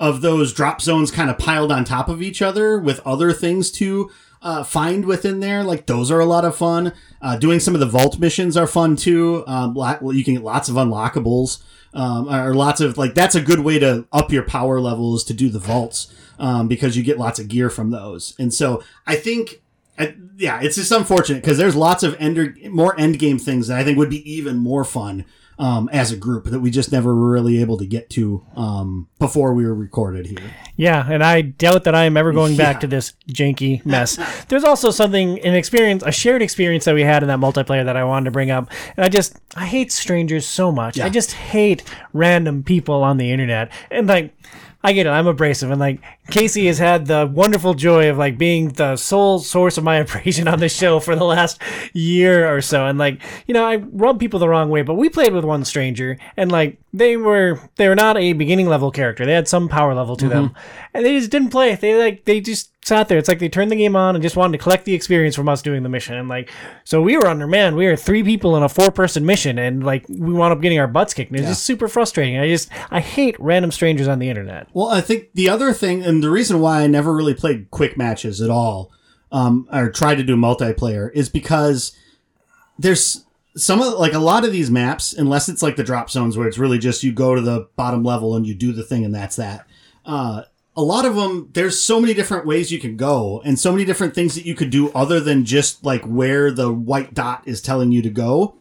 [0.02, 3.70] of those drop zones kind of piled on top of each other with other things
[3.70, 4.10] to
[4.42, 6.92] uh, find within there, like those are a lot of fun.
[7.22, 9.44] Uh, doing some of the vault missions are fun too.
[9.46, 9.76] Um,
[10.12, 11.62] you can get lots of unlockables.
[11.94, 15.34] Um, or lots of like that's a good way to up your power levels to
[15.34, 18.34] do the vaults um, because you get lots of gear from those.
[18.38, 19.60] And so I think
[19.98, 23.78] I, yeah, it's just unfortunate because there's lots of ender, more end game things that
[23.78, 25.26] I think would be even more fun
[25.62, 29.08] um, as a group that we just never were really able to get to um,
[29.20, 30.52] before we were recorded here.
[30.74, 34.18] Yeah, and I doubt that I am ever going back to this janky mess.
[34.48, 37.96] There's also something, an experience, a shared experience that we had in that multiplayer that
[37.96, 38.72] I wanted to bring up.
[38.96, 40.98] And I just, I hate strangers so much.
[40.98, 43.70] I just hate random people on the internet.
[43.88, 44.34] And like,
[44.84, 45.10] I get it.
[45.10, 49.38] I'm abrasive, and like Casey has had the wonderful joy of like being the sole
[49.38, 52.86] source of my abrasion on this show for the last year or so.
[52.86, 55.64] And like, you know, I rub people the wrong way, but we played with one
[55.64, 59.26] stranger, and like they were they were not a beginning level character.
[59.26, 60.54] They had some power level to them,
[60.94, 61.74] and they just didn't play.
[61.74, 63.18] They like they just sat there.
[63.18, 65.48] It's like they turned the game on and just wanted to collect the experience from
[65.48, 66.16] us doing the mission.
[66.16, 66.50] And like,
[66.84, 67.76] so we were under man.
[67.76, 70.78] We were three people in a four person mission, and like we wound up getting
[70.78, 71.30] our butts kicked.
[71.30, 72.38] And it's just super frustrating.
[72.38, 74.68] I just I hate random strangers on the internet.
[74.72, 77.96] Well, I think the other thing, and the reason why I never really played quick
[77.96, 78.90] matches at all,
[79.30, 81.92] um, or tried to do multiplayer, is because
[82.78, 83.24] there's
[83.56, 86.48] some of like a lot of these maps, unless it's like the drop zones where
[86.48, 89.14] it's really just you go to the bottom level and you do the thing and
[89.14, 89.66] that's that.
[90.04, 90.42] Uh,
[90.74, 93.84] a lot of them, there's so many different ways you can go and so many
[93.84, 97.60] different things that you could do other than just like where the white dot is
[97.60, 98.56] telling you to go.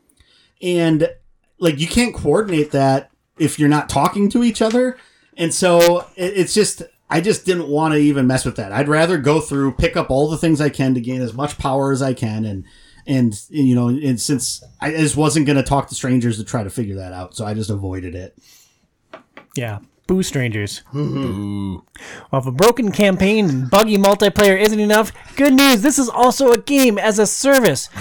[0.61, 1.09] And
[1.57, 4.97] like you can't coordinate that if you're not talking to each other.
[5.37, 8.73] And so it, it's just, I just didn't want to even mess with that.
[8.73, 11.57] I'd rather go through, pick up all the things I can to gain as much
[11.57, 12.43] power as I can.
[12.43, 12.65] And,
[13.07, 16.63] and, you know, and since I just wasn't going to talk to strangers to try
[16.63, 17.35] to figure that out.
[17.35, 18.37] So I just avoided it.
[19.55, 19.79] Yeah.
[20.07, 20.81] Boo strangers.
[20.95, 21.83] Ooh.
[22.31, 26.51] Well, if a broken campaign and buggy multiplayer isn't enough, good news, this is also
[26.51, 27.89] a game as a service.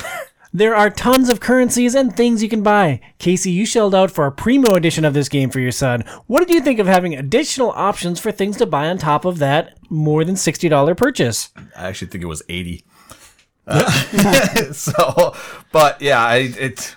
[0.53, 3.01] There are tons of currencies and things you can buy.
[3.19, 6.03] Casey, you shelled out for a primo edition of this game for your son.
[6.27, 9.39] What did you think of having additional options for things to buy on top of
[9.39, 11.51] that more than $60 purchase?
[11.77, 12.85] I actually think it was 80.
[13.67, 13.91] Uh,
[14.73, 15.35] so,
[15.73, 16.97] but yeah, I, it,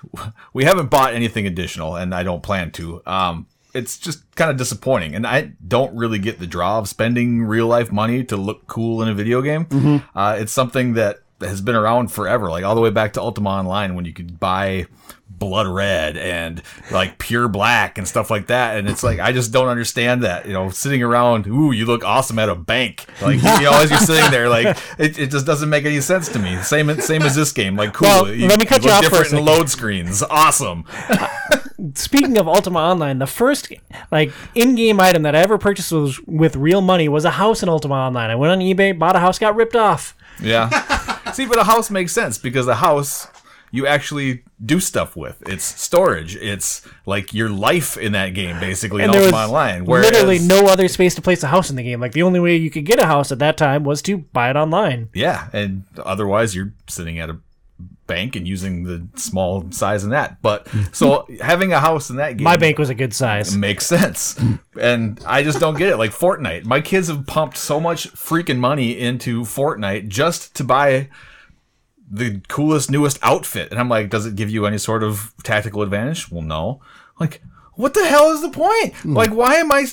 [0.54, 3.02] we haven't bought anything additional and I don't plan to.
[3.06, 5.16] Um, it's just kind of disappointing.
[5.16, 9.02] And I don't really get the draw of spending real life money to look cool
[9.02, 9.66] in a video game.
[9.66, 10.18] Mm-hmm.
[10.18, 13.50] Uh, it's something that has been around forever, like all the way back to Ultima
[13.50, 14.86] Online when you could buy
[15.44, 18.78] blood red and like pure black and stuff like that.
[18.78, 22.04] And it's like, I just don't understand that, you know, sitting around, ooh, you look
[22.04, 23.06] awesome at a bank.
[23.22, 26.30] Like, you know, as you're sitting there, like, it, it just doesn't make any sense
[26.30, 26.58] to me.
[26.64, 27.76] Same, same as this game.
[27.76, 28.08] Like, cool.
[28.08, 29.46] Well, let me cut you look off for a different in second.
[29.46, 30.24] load screens.
[30.24, 30.86] Awesome.
[31.96, 33.72] Speaking of Ultima Online, the first
[34.12, 37.68] like in-game item that I ever purchased was with real money was a house in
[37.68, 38.30] Ultima Online.
[38.30, 40.16] I went on eBay, bought a house, got ripped off.
[40.42, 40.70] Yeah.
[41.34, 43.28] See, but a house makes sense because a house
[43.74, 45.42] you actually do stuff with.
[45.48, 46.36] It's storage.
[46.36, 49.86] It's like your life in that game, basically, And there Ultima Online.
[49.86, 52.00] Whereas, literally no other space to place a house in the game.
[52.00, 54.52] Like the only way you could get a house at that time was to buy
[54.52, 55.10] it online.
[55.16, 57.40] Yeah, and otherwise you're sitting at a
[58.06, 60.40] bank and using the small size in that.
[60.44, 63.58] But so having a house in that game My bank was a good size.
[63.58, 64.40] makes sense.
[64.80, 65.98] And I just don't get it.
[65.98, 66.66] Like Fortnite.
[66.66, 71.10] My kids have pumped so much freaking money into Fortnite just to buy
[72.16, 73.72] the coolest, newest outfit.
[73.72, 76.32] And I'm like, does it give you any sort of tactical advantage?
[76.32, 76.80] Well, no.
[77.20, 77.42] Like,
[77.74, 78.94] what the hell is the point?
[79.04, 79.88] Like, why am I?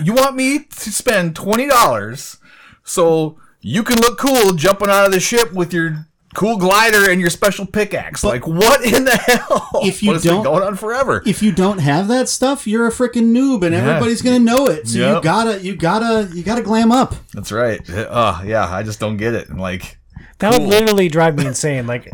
[0.00, 2.38] You want me to spend twenty dollars
[2.84, 7.20] so you can look cool jumping out of the ship with your cool glider and
[7.20, 8.22] your special pickaxe?
[8.24, 9.70] like, what in the hell?
[9.82, 11.22] If you What has don't- going on forever?
[11.26, 14.86] if you don't have that stuff, you're a freaking noob, and everybody's gonna know it.
[14.88, 17.14] So you gotta, you gotta, you gotta glam up.
[17.32, 17.80] That's right.
[17.90, 19.48] Uh, yeah, I just don't get it.
[19.48, 19.98] And like,
[20.38, 21.86] That would literally drive me insane.
[21.86, 22.10] Like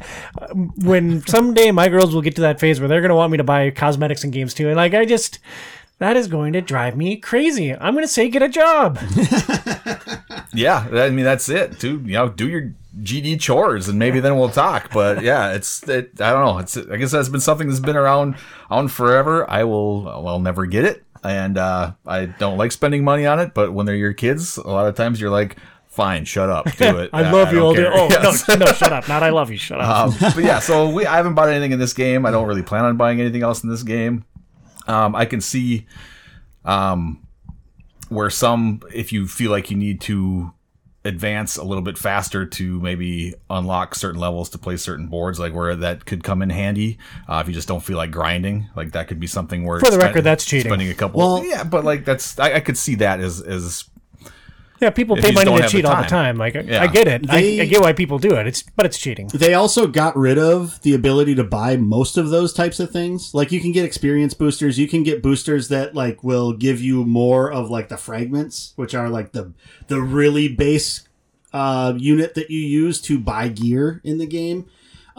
[0.77, 3.45] when someday my girls will get to that phase where they're gonna want me to
[3.45, 5.39] buy cosmetics and games too, and like I just
[5.99, 7.75] that is going to drive me crazy.
[7.75, 8.99] I'm gonna say get a job.
[10.55, 11.79] yeah, I mean that's it.
[11.79, 12.29] Do you know?
[12.29, 14.93] Do your GD chores, and maybe then we'll talk.
[14.93, 16.59] But yeah, it's it, I don't know.
[16.59, 18.37] It's I guess that's been something that's been around
[18.69, 19.49] on forever.
[19.49, 23.55] I will I'll never get it, and uh, I don't like spending money on it.
[23.55, 25.57] But when they're your kids, a lot of times you're like,
[26.01, 27.11] fine, shut up, do it.
[27.13, 27.83] I Uh, love you don't all day.
[27.83, 27.93] care.
[27.95, 28.49] Oh Yes.
[28.49, 29.09] no, no, shut up.
[29.09, 29.57] Not I love you.
[29.59, 30.09] Shut up.
[30.09, 32.25] Um, but yeah, so we I haven't bought anything in this game.
[32.27, 34.25] I don't really plan on buying anything else in this game.
[34.87, 35.87] Um, I can see
[36.65, 37.27] um,
[38.09, 40.53] where some, if you feel like you need to
[41.05, 45.55] advance a little bit faster to maybe unlock certain levels to play certain boards, like
[45.55, 46.99] where that could come in handy.
[47.29, 49.87] Uh, if you just don't feel like grinding, like that could be something where For
[49.87, 50.71] the spend- record, that's cheating.
[50.71, 53.85] Spending a couple, Well- yeah, but like that's I, I could see that as as
[54.81, 56.09] yeah, people pay money to have the cheat all the time.
[56.09, 56.37] time.
[56.39, 56.83] Like I- Yeah.
[56.83, 57.27] I get it.
[57.27, 58.47] They- I, I get why people do it.
[58.47, 59.29] It's but it's cheating.
[59.35, 63.35] They also got rid of the ability to buy most of those types of things.
[63.35, 67.05] Like you can get experience boosters, you can get boosters that like will give you
[67.05, 69.53] more of like the fragments, which are like the
[69.89, 71.07] the really base
[71.53, 74.67] uh, unit that you use to buy gear in the game.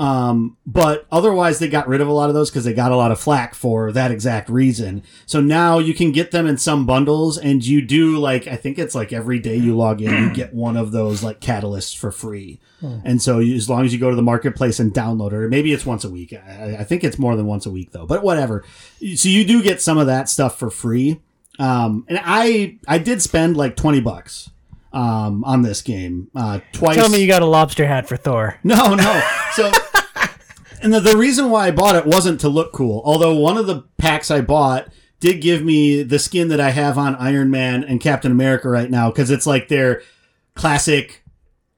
[0.02, 2.96] Um, but otherwise, they got rid of a lot of those because they got a
[2.96, 5.04] lot of flack for that exact reason.
[5.28, 8.80] So now you can get them in some bundles, and you do like I think
[8.80, 12.12] it's like every day you log in, you get one of those like catalysts for
[12.12, 12.60] free.
[12.82, 15.48] And so you, as long as you go to the marketplace and download it, or
[15.48, 16.34] maybe it's once a week.
[16.34, 18.08] I, I think it's more than once a week though.
[18.08, 18.64] But whatever.
[19.16, 21.22] So you do get some of that stuff for free.
[21.60, 24.50] Um, and I I did spend like twenty bucks
[24.94, 26.96] um, on this game uh, twice.
[26.96, 28.60] Tell me you got a lobster hat for Thor.
[28.64, 29.22] No, no.
[29.54, 29.72] So,
[30.82, 33.02] and the, the reason why I bought it wasn't to look cool.
[33.06, 34.88] Although one of the packs I bought
[35.20, 38.90] did give me the skin that I have on Iron Man and Captain America right
[38.90, 40.02] now because it's like their
[40.56, 41.24] classic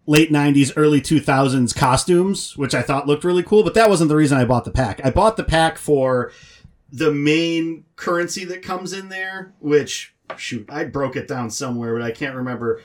[0.05, 3.63] late 90s, early 2000s costumes, which I thought looked really cool.
[3.63, 5.01] But that wasn't the reason I bought the pack.
[5.03, 6.31] I bought the pack for
[6.91, 12.03] the main currency that comes in there, which, shoot, I broke it down somewhere, but
[12.03, 12.81] I can't remember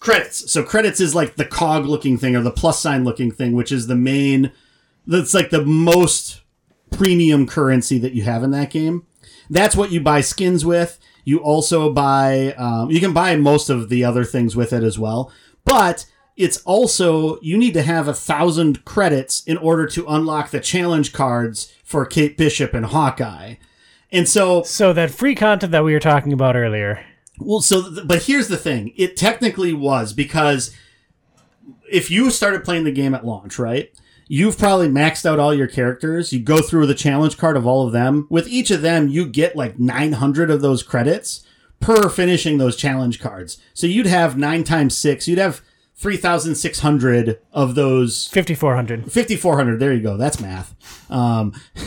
[0.00, 0.50] credits.
[0.50, 3.72] So credits is like the cog looking thing or the plus sign looking thing, which
[3.72, 4.52] is the main.
[5.06, 6.42] That's like the most
[6.90, 9.06] premium currency that you have in that game.
[9.50, 10.98] That's what you buy skins with.
[11.24, 14.98] You also buy, um, you can buy most of the other things with it as
[14.98, 15.32] well.
[15.64, 20.60] But it's also, you need to have a thousand credits in order to unlock the
[20.60, 23.54] challenge cards for Kate Bishop and Hawkeye.
[24.12, 27.04] And so So that free content that we were talking about earlier.
[27.38, 28.92] well, so, th- but here's the thing.
[28.96, 30.74] It technically was because
[31.90, 33.90] if you started playing the game at launch, right?
[34.26, 36.32] You've probably maxed out all your characters.
[36.32, 38.26] You go through the challenge card of all of them.
[38.30, 41.44] With each of them, you get like 900 of those credits
[41.80, 43.58] per finishing those challenge cards.
[43.74, 45.28] So you'd have nine times six.
[45.28, 45.62] You'd have
[45.96, 49.12] 3,600 of those 5400.
[49.12, 50.74] 5400 there you go that's math
[51.08, 51.52] um,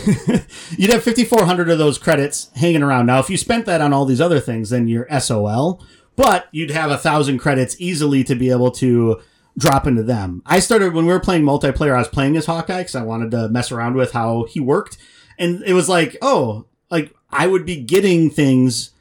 [0.77, 4.05] you'd have 5400 of those credits hanging around now if you spent that on all
[4.05, 5.83] these other things then you're sol
[6.15, 9.21] but you'd have a thousand credits easily to be able to
[9.57, 12.79] drop into them i started when we were playing multiplayer i was playing as hawkeye
[12.79, 14.97] because i wanted to mess around with how he worked
[15.37, 18.91] and it was like oh like i would be getting things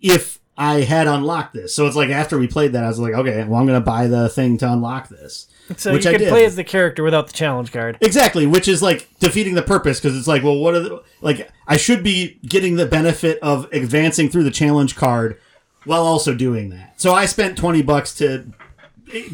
[0.00, 1.74] if I had unlocked this.
[1.74, 3.84] So it's like after we played that, I was like, okay, well, I'm going to
[3.84, 5.48] buy the thing to unlock this.
[5.76, 7.96] So Which you I could play as the character without the challenge card.
[8.00, 11.50] Exactly, which is like defeating the purpose because it's like, well, what are the, like
[11.66, 15.40] I should be getting the benefit of advancing through the challenge card
[15.84, 17.00] while also doing that.
[17.00, 18.46] So I spent 20 bucks to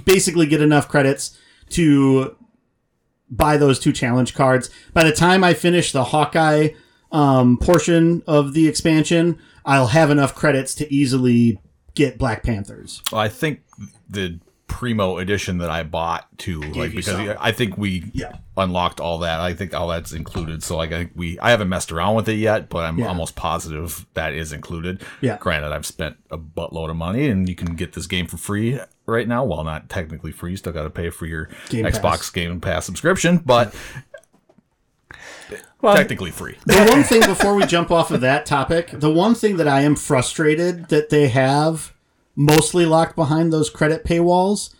[0.04, 1.38] basically get enough credits
[1.70, 2.36] to
[3.30, 4.70] buy those two challenge cards.
[4.92, 6.70] By the time I finish the Hawkeye
[7.12, 11.60] um, portion of the expansion, I'll have enough credits to easily
[11.94, 13.02] get Black Panthers.
[13.12, 13.60] Well, I think
[14.08, 17.34] the primo edition that I bought too, like because some.
[17.40, 18.36] I think we Yeah.
[18.56, 19.40] unlocked all that.
[19.40, 20.62] I think all that's included.
[20.62, 23.08] So like I think we I haven't messed around with it yet, but I'm Yeah.
[23.08, 25.02] almost positive that is included.
[25.20, 25.38] Yeah.
[25.38, 28.78] Granted, I've spent a buttload of money, and you can get this game for free
[29.06, 29.42] right now.
[29.42, 30.52] Well, not technically free.
[30.52, 32.30] You still got to pay for your Game Xbox Pass.
[32.30, 33.74] Game Pass subscription, but
[35.80, 36.56] Well, technically free.
[36.66, 39.80] the one thing before we jump off of that topic, the one thing that I
[39.82, 41.92] am frustrated that they have
[42.38, 44.72] mostly locked behind those credit paywalls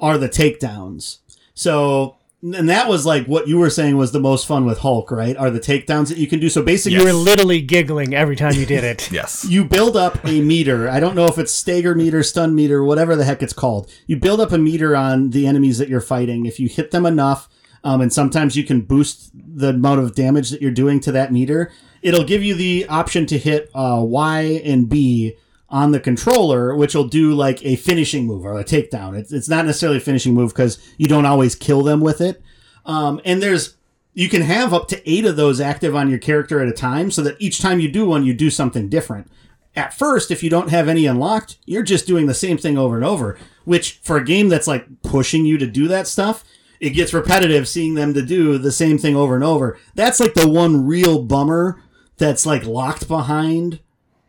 [0.00, 1.18] are the takedowns.
[1.54, 5.12] So, and that was like what you were saying was the most fun with Hulk,
[5.12, 5.36] right?
[5.36, 6.48] Are the takedowns that you can do.
[6.48, 9.10] So basically, you were literally giggling every time you did it.
[9.12, 9.46] Yes.
[9.48, 10.90] you build up a meter.
[10.90, 13.88] I don't know if it's stagger meter, stun meter, whatever the heck it's called.
[14.08, 16.46] You build up a meter on the enemies that you're fighting.
[16.46, 17.48] If you hit them enough,
[17.84, 21.32] um, and sometimes you can boost the amount of damage that you're doing to that
[21.32, 21.70] meter,
[22.02, 25.36] it'll give you the option to hit uh, Y and B
[25.74, 29.18] on the controller, which will do like a finishing move or a takedown.
[29.18, 32.40] It's, it's not necessarily a finishing move because you don't always kill them with it.
[32.86, 33.76] Um, and there's
[34.12, 37.10] you can have up to eight of those active on your character at a time,
[37.10, 39.26] so that each time you do one, you do something different.
[39.74, 42.94] At first, if you don't have any unlocked, you're just doing the same thing over
[42.94, 43.36] and over.
[43.64, 46.44] Which for a game that's like pushing you to do that stuff,
[46.78, 49.76] it gets repetitive seeing them to do the same thing over and over.
[49.96, 51.82] That's like the one real bummer
[52.16, 53.80] that's like locked behind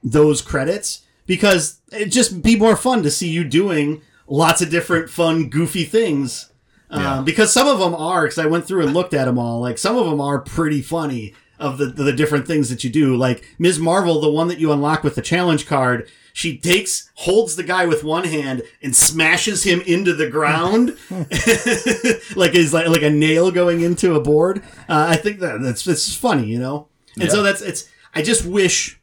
[0.02, 5.10] those credits because it'd just be more fun to see you doing lots of different
[5.10, 6.52] fun, goofy things.
[6.92, 7.18] Yeah.
[7.18, 9.60] Um, because some of them are, because I went through and looked at them all,
[9.60, 13.16] like some of them are pretty funny of the, the different things that you do.
[13.16, 13.80] Like Ms.
[13.80, 17.86] Marvel, the one that you unlock with the challenge card, she takes, holds the guy
[17.86, 20.98] with one hand and smashes him into the ground.
[22.36, 24.62] like is like, like a nail going into a board.
[24.88, 26.88] Uh, I think that that's, that's funny, you know?
[27.20, 29.00] And so that's, it's, I just wish,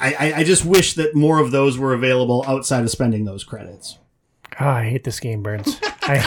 [0.00, 3.98] I, I, just wish that more of those were available outside of spending those credits.
[4.60, 5.78] Oh, I hate this game, Burns.
[6.02, 6.18] I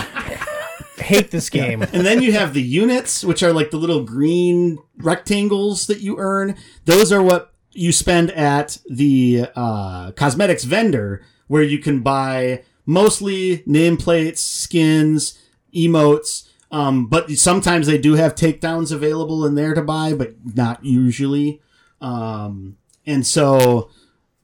[0.97, 1.81] hate this game.
[1.81, 6.17] And then you have the units, which are like the little green rectangles that you
[6.17, 6.55] earn.
[6.85, 13.59] Those are what you spend at the uh, cosmetics vendor, where you can buy mostly
[13.59, 15.37] nameplates, skins,
[15.73, 16.49] emotes.
[16.71, 21.61] Um, but sometimes they do have takedowns available in there to buy, but not usually.
[22.01, 23.89] Um, and so,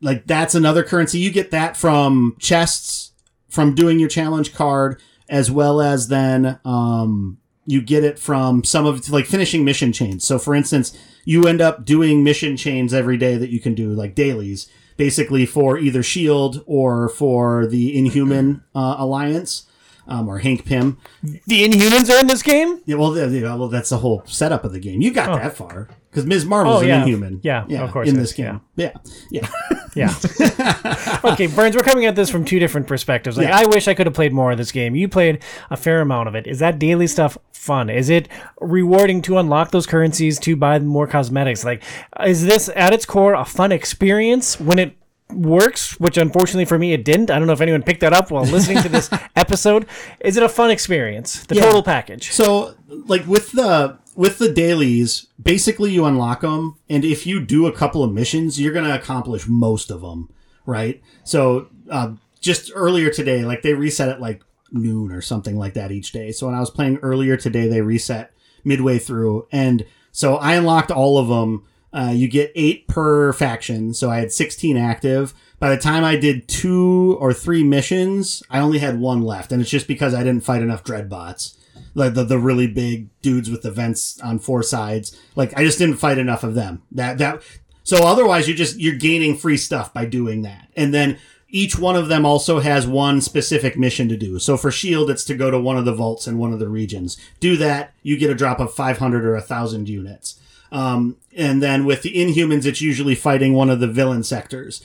[0.02, 1.20] like, that's another currency.
[1.20, 3.12] You get that from chests,
[3.50, 8.86] from doing your challenge card, as well as then um, you get it from some
[8.86, 10.26] of like finishing mission chains.
[10.26, 13.90] So, for instance, you end up doing mission chains every day that you can do,
[13.90, 19.68] like dailies, basically for either Shield or for the Inhuman uh, Alliance.
[20.12, 20.98] Um, or Hank Pym.
[21.24, 22.82] The Inhumans are in this game?
[22.86, 25.00] Yeah, well, yeah, well, that's the whole setup of the game.
[25.00, 26.46] You got that far because Ms.
[26.46, 27.02] Marvel's Oh, an.
[27.04, 27.40] Inhuman.
[27.44, 28.60] Yeah, yeah, of course in this is, game.
[28.76, 28.92] Yeah,
[29.30, 29.48] yeah.
[29.94, 30.14] Yeah.
[31.26, 33.38] okay, Burns, we're coming at this from two different perspectives.
[33.38, 33.58] Like, Yeah.
[33.58, 34.96] I wish I could have played more of this game.
[34.96, 36.48] You played a fair amount of it.
[36.48, 37.90] Is that daily stuff fun?
[37.90, 38.30] Is it
[38.62, 41.66] rewarding to unlock those currencies to buy more cosmetics?
[41.66, 41.84] Like,
[42.26, 44.96] is this at its core a fun experience when it
[45.34, 46.00] works?
[46.00, 47.32] Which unfortunately for me, it didn't.
[47.32, 49.86] I don't know if anyone picked that up while listening to this episode.
[50.20, 51.46] Is it a fun experience?
[51.46, 51.62] The Yeah.
[51.64, 52.32] total package.
[52.32, 52.76] So,
[53.06, 57.72] like with the with the dailies, basically you unlock them, and if you do a
[57.72, 60.30] couple of missions, you're gonna accomplish most of them,
[60.66, 61.02] right?
[61.24, 65.92] So uh, just earlier today, like they reset at like noon or something like that
[65.92, 66.32] each day.
[66.32, 68.32] So when I was playing earlier today, they reset
[68.64, 71.64] midway through, and so I unlocked all of them.
[71.94, 75.34] Uh, you get eight per faction, so I had 16 active.
[75.60, 79.62] By the time I did two or three missions, I only had one left, and
[79.62, 81.58] it's just because I didn't fight enough dreadbots
[81.94, 85.18] like the, the really big dudes with the vents on four sides.
[85.36, 86.82] Like I just didn't fight enough of them.
[86.92, 87.42] That that
[87.84, 90.70] so otherwise you just you're gaining free stuff by doing that.
[90.76, 91.20] And then
[91.50, 94.40] each one of them also has one specific mission to do.
[94.40, 96.70] So for Shield, it's to go to one of the vaults in one of the
[96.70, 97.18] regions.
[97.42, 100.40] Do that, you get a drop of 500 or 1,000 units.
[100.72, 104.84] Um, and then with the Inhumans, it's usually fighting one of the villain sectors.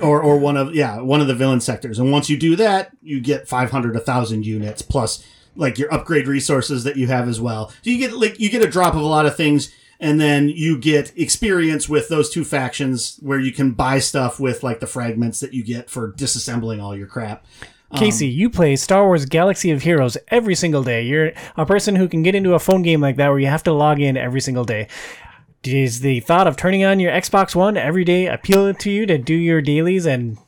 [0.00, 2.92] Or, or one of yeah one of the villain sectors and once you do that
[3.02, 5.24] you get 500 1000 units plus
[5.56, 7.68] like your upgrade resources that you have as well.
[7.68, 10.48] So you get like you get a drop of a lot of things and then
[10.48, 14.86] you get experience with those two factions where you can buy stuff with like the
[14.86, 17.46] fragments that you get for disassembling all your crap.
[17.96, 21.02] Casey, um, you play Star Wars Galaxy of Heroes every single day.
[21.02, 23.62] You're a person who can get into a phone game like that where you have
[23.64, 24.88] to log in every single day.
[25.62, 29.18] Does the thought of turning on your Xbox One every day appeal to you to
[29.18, 30.38] do your dailies and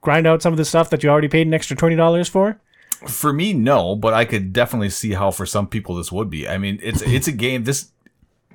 [0.00, 2.60] grind out some of the stuff that you already paid an extra $20 for?
[3.06, 6.48] For me, no, but I could definitely see how for some people this would be.
[6.48, 7.64] I mean, it's it's a game.
[7.64, 7.92] This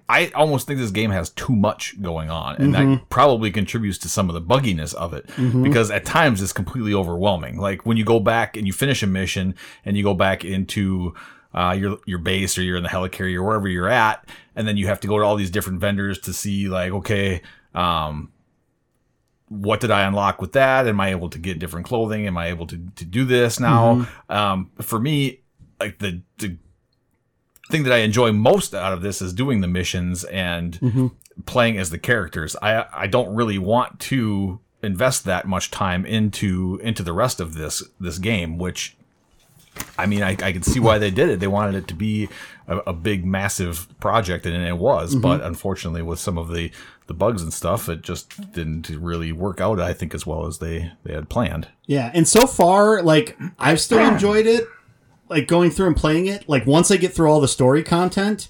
[0.07, 4.09] I almost think this game has too much going on, and that probably contributes to
[4.09, 5.25] some of the bugginess of it.
[5.63, 7.57] Because at times it's completely overwhelming.
[7.57, 11.15] Like when you go back and you finish a mission, and you go back into
[11.53, 14.77] uh, your your base or you're in the helicarrier or wherever you're at, and then
[14.77, 17.41] you have to go to all these different vendors to see like, okay,
[17.73, 18.31] um,
[19.47, 20.87] what did I unlock with that?
[20.87, 22.27] Am I able to get different clothing?
[22.27, 24.07] Am I able to, to do this now?
[24.29, 25.41] Um, for me,
[25.79, 26.57] like the, the
[27.69, 31.07] thing that I enjoy most out of this is doing the missions and mm-hmm.
[31.45, 32.55] playing as the characters.
[32.61, 37.55] I, I don't really want to invest that much time into, into the rest of
[37.55, 38.95] this, this game, which
[39.97, 41.39] I mean, I, I can see why they did it.
[41.39, 42.29] They wanted it to be
[42.67, 45.11] a, a big, massive project, and it was.
[45.11, 45.21] Mm-hmm.
[45.21, 46.71] But unfortunately, with some of the,
[47.07, 49.79] the bugs and stuff, it just didn't really work out.
[49.79, 51.67] I think as well as they they had planned.
[51.85, 54.67] Yeah, and so far, like I've still enjoyed it.
[55.29, 56.47] Like going through and playing it.
[56.47, 58.49] Like once I get through all the story content,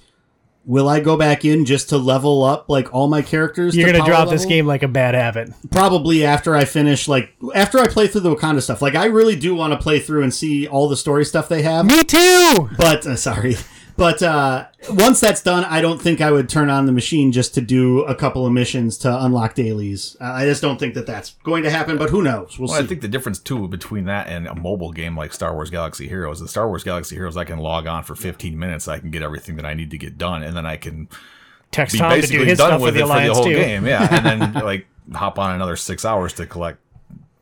[0.66, 3.76] will I go back in just to level up like all my characters?
[3.76, 5.52] You're to going to power drop this game like a bad habit.
[5.72, 7.08] probably after I finish.
[7.08, 8.82] Like after I play through the Wakanda stuff.
[8.82, 11.62] Like I really do want to play through and see all the story stuff they
[11.62, 11.86] have.
[11.86, 12.70] Me too!
[12.78, 13.56] But uh, sorry.
[13.98, 17.54] But uh, once that's done, I don't think I would turn on the machine just
[17.56, 20.18] to do a couple of missions to unlock dailies.
[20.20, 21.98] Uh, I just don't think that that's going to happen.
[21.98, 22.60] But who knows?
[22.60, 22.84] We'll Well, see.
[22.84, 26.10] I think the difference too between that and a mobile game like Star Wars Galaxy
[26.10, 29.12] Heroes, the Star Wars Galaxy Heroes, I can log on for 15 minutes, I can
[29.12, 31.08] get everything that I need to get done, and then I can
[31.72, 33.34] Text be Tom to do basically his done stuff for with the it for the
[33.34, 33.54] whole too.
[33.54, 33.86] game.
[33.86, 36.80] Yeah, and then like hop on another six hours to collect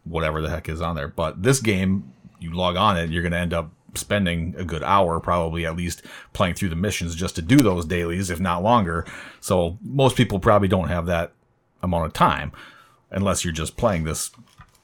[0.04, 1.08] whatever the heck is on there.
[1.08, 4.84] But this game, you log on it, you're going to end up spending a good
[4.84, 6.02] hour, probably at least
[6.34, 9.06] playing through the missions just to do those dailies, if not longer.
[9.40, 11.34] So most people probably don't have that
[11.82, 12.52] amount of time,
[13.12, 14.32] unless you're just playing this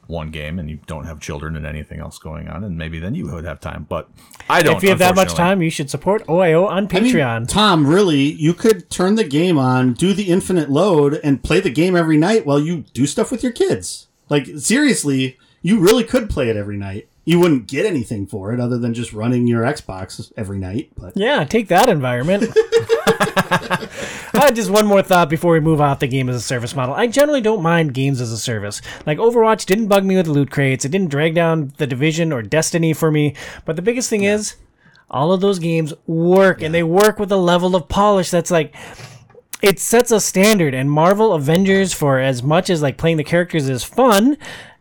[0.10, 3.14] one game and you don't have children and anything else going on, and maybe then
[3.14, 3.86] you would have time.
[3.88, 4.10] But
[4.50, 4.78] I don't.
[4.78, 7.48] If you have that much time, you should support OIO on I mean, Patreon.
[7.48, 11.70] Tom, really, you could turn the game on, do the infinite load, and play the
[11.70, 14.08] game every night while you do stuff with your kids.
[14.30, 17.09] Like, seriously, you really could play it every night.
[17.30, 20.90] You wouldn't get anything for it other than just running your Xbox every night.
[20.98, 22.46] But yeah, take that environment.
[24.34, 26.96] uh, just one more thought before we move off the game as a service model.
[26.96, 28.82] I generally don't mind games as a service.
[29.06, 30.86] Like Overwatch didn't bug me with loot crates.
[30.86, 33.36] It didn't drag down the Division or Destiny for me.
[33.64, 34.56] But the biggest thing is,
[35.08, 38.76] all of those games work, and they work with a level of polish that's like
[39.62, 43.70] it sets a standard and marvel avengers for as much as like playing the characters
[43.70, 44.36] is fun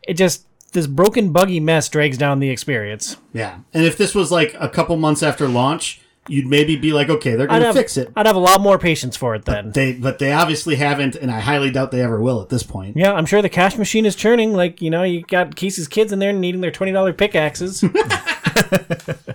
[0.09, 3.17] it just this broken buggy mess drags down the experience.
[3.33, 7.09] Yeah, and if this was like a couple months after launch, you'd maybe be like,
[7.09, 8.13] okay, they're going to fix it.
[8.15, 9.73] I'd have a lot more patience for it then.
[9.73, 12.97] They, but they obviously haven't, and I highly doubt they ever will at this point.
[12.97, 16.13] yeah i'm sure the cash machine is churning like you know you got casey's kids
[16.13, 17.83] in there needing their $20 pickaxes.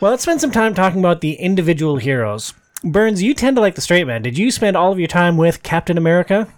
[0.00, 2.52] Well let's spend some time talking about the individual heroes.
[2.82, 4.20] Burns you tend to like the straight man.
[4.20, 6.48] Did you spend all of your time with captain america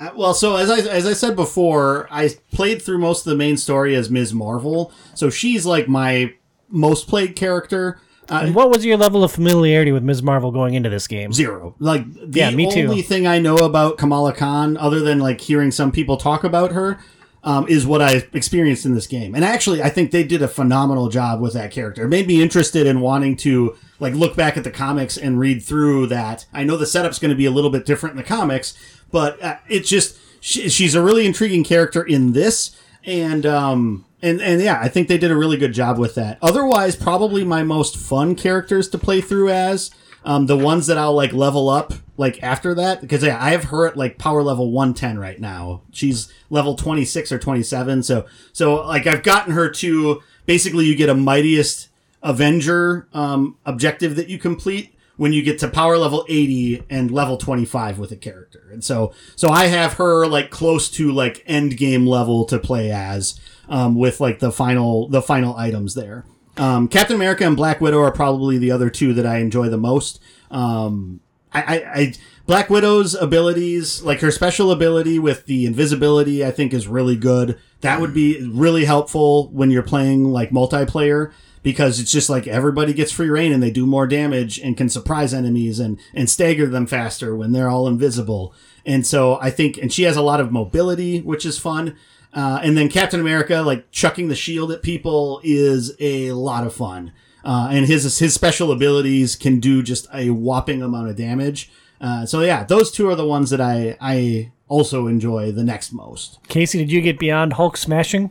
[0.00, 3.36] Uh, Well, so as I as I said before, I played through most of the
[3.36, 4.34] main story as Ms.
[4.34, 6.34] Marvel, so she's like my
[6.68, 8.00] most played character.
[8.28, 11.30] Uh, and what was your level of familiarity with ms marvel going into this game
[11.30, 11.74] zero.
[11.78, 12.86] Like the Yeah, me too.
[12.88, 16.72] only thing I know about Kamala Khan, other than like hearing some people talk about
[16.72, 16.98] her,
[17.44, 19.34] um, is what I experienced in this game.
[19.34, 22.04] And actually, I think they did a phenomenal job with that character.
[22.04, 25.62] It made me interested in wanting to like look back at the comics and read
[25.62, 26.46] through that.
[26.52, 28.72] I know the setup's going to be a little bit different in the comics,
[29.14, 34.42] but uh, it's just she, she's a really intriguing character in this, and um, and
[34.42, 36.36] and yeah, I think they did a really good job with that.
[36.42, 39.92] Otherwise, probably my most fun characters to play through as.
[40.26, 43.64] Um, the ones that I'll like level up like after that because yeah, I have
[43.64, 45.82] her at like power level 110 right now.
[45.92, 48.02] She's level 26 or 27.
[48.02, 51.88] So so like I've gotten her to basically you get a mightiest
[52.22, 57.36] Avenger um, objective that you complete when you get to power level 80 and level
[57.36, 58.68] 25 with a character.
[58.72, 62.90] And so so I have her like close to like end game level to play
[62.90, 63.38] as
[63.68, 66.24] um, with like the final the final items there.
[66.56, 69.76] Um, Captain America and Black Widow are probably the other two that I enjoy the
[69.78, 70.20] most.
[70.50, 71.20] Um,
[71.52, 72.14] I, I, I
[72.46, 77.58] Black Widow's abilities, like her special ability with the invisibility, I think is really good.
[77.80, 81.32] That would be really helpful when you're playing like multiplayer
[81.64, 84.88] because it's just like everybody gets free reign and they do more damage and can
[84.88, 88.54] surprise enemies and and stagger them faster when they're all invisible.
[88.86, 91.96] And so I think, and she has a lot of mobility, which is fun.
[92.34, 96.74] Uh, and then Captain America, like chucking the shield at people, is a lot of
[96.74, 97.12] fun.
[97.42, 101.70] Uh, and his his special abilities can do just a whopping amount of damage.
[102.00, 105.92] Uh, so yeah, those two are the ones that I I also enjoy the next
[105.92, 106.38] most.
[106.48, 108.30] Casey, did you get beyond Hulk smashing?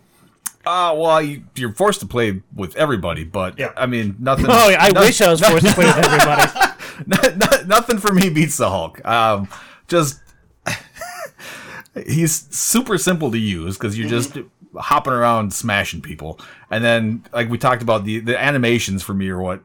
[0.66, 3.74] Uh, well, you, you're forced to play with everybody, but Yeah.
[3.76, 4.46] I mean, nothing.
[4.50, 6.52] Oh, I no- wish I was forced to play with everybody.
[7.08, 9.04] no- no- nothing for me beats the Hulk.
[9.06, 9.50] Um,
[9.88, 10.22] just
[12.08, 14.38] he's super simple to use because you're just
[14.78, 16.40] hopping around smashing people,
[16.72, 19.62] and then like we talked about the the animations for me are what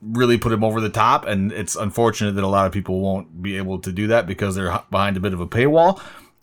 [0.00, 3.42] really put him over the top, and it's unfortunate that a lot of people won't
[3.42, 6.00] be able to do that because they're behind a bit of a paywall,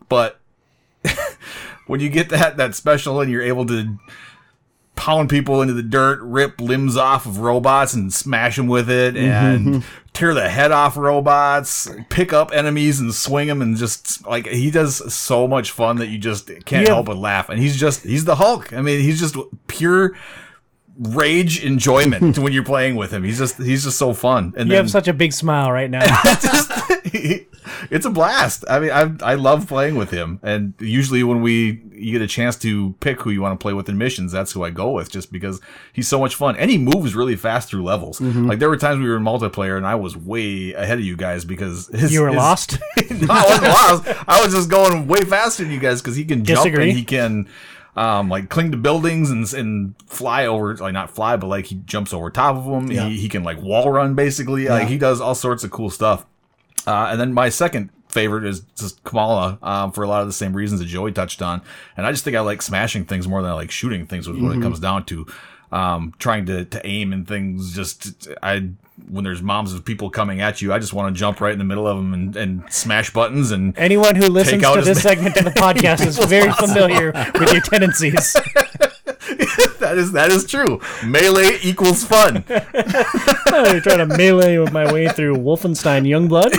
[0.09, 0.36] but.
[1.87, 3.97] When you get that that special and you're able to
[4.95, 9.13] pound people into the dirt, rip limbs off of robots and smash them with it,
[9.15, 9.73] mm-hmm.
[9.73, 9.83] and
[10.13, 14.71] tear the head off robots, pick up enemies and swing them, and just like he
[14.71, 16.95] does so much fun that you just can't Yeah.
[16.95, 17.49] help but laugh.
[17.49, 18.73] And he's just he's the Hulk.
[18.73, 19.35] I mean, he's just
[19.67, 20.15] pure
[20.99, 23.23] rage enjoyment when you're playing with him.
[23.23, 24.53] He's just he's just so fun.
[24.57, 25.99] And You then have such a big smile right now.
[27.91, 28.63] it's a blast.
[28.69, 32.27] I mean, I I love playing with him, and usually when we you get a
[32.27, 34.91] chance to pick who you want to play with in missions, that's who I go
[34.91, 35.59] with, just because
[35.93, 38.21] he's so much fun, and he moves really fast through levels.
[38.21, 41.15] Like there were times we were in multiplayer, and I was way ahead of you
[41.17, 42.73] guys because his, You were his- lost.
[43.11, 43.63] no, I wasn't
[44.07, 44.23] lost.
[44.27, 46.89] I was just going way faster than you guys because he can jump Disagree.
[46.89, 47.47] and he can.
[47.95, 51.81] Um, like cling to buildings and and fly over, like not fly, but like he
[51.83, 52.91] jumps over top of them.
[52.91, 53.07] Yeah.
[53.07, 54.67] He, he can like wall run basically.
[54.67, 56.23] Like he does all sorts of cool stuff.
[56.87, 60.33] Uh, and then my second favorite is just Kamala um, for a lot of the
[60.33, 61.61] same reasons that Joey touched on.
[61.97, 64.41] And I just think I like smashing things more than I like shooting things, with
[64.41, 65.27] what it comes down to.
[65.69, 67.75] Um, trying to, to aim and things.
[67.75, 68.69] Just I
[69.09, 71.59] when there's moms of people coming at you, I just want to jump right in
[71.59, 75.37] the middle of them and, and smash buttons and Anyone who listens to this segment
[75.37, 78.35] of the podcast is very familiar with your tendencies.
[79.79, 80.79] that is that is true.
[81.05, 82.43] Melee equals fun.
[82.49, 86.53] I'm trying to melee with my way through Wolfenstein Youngblood.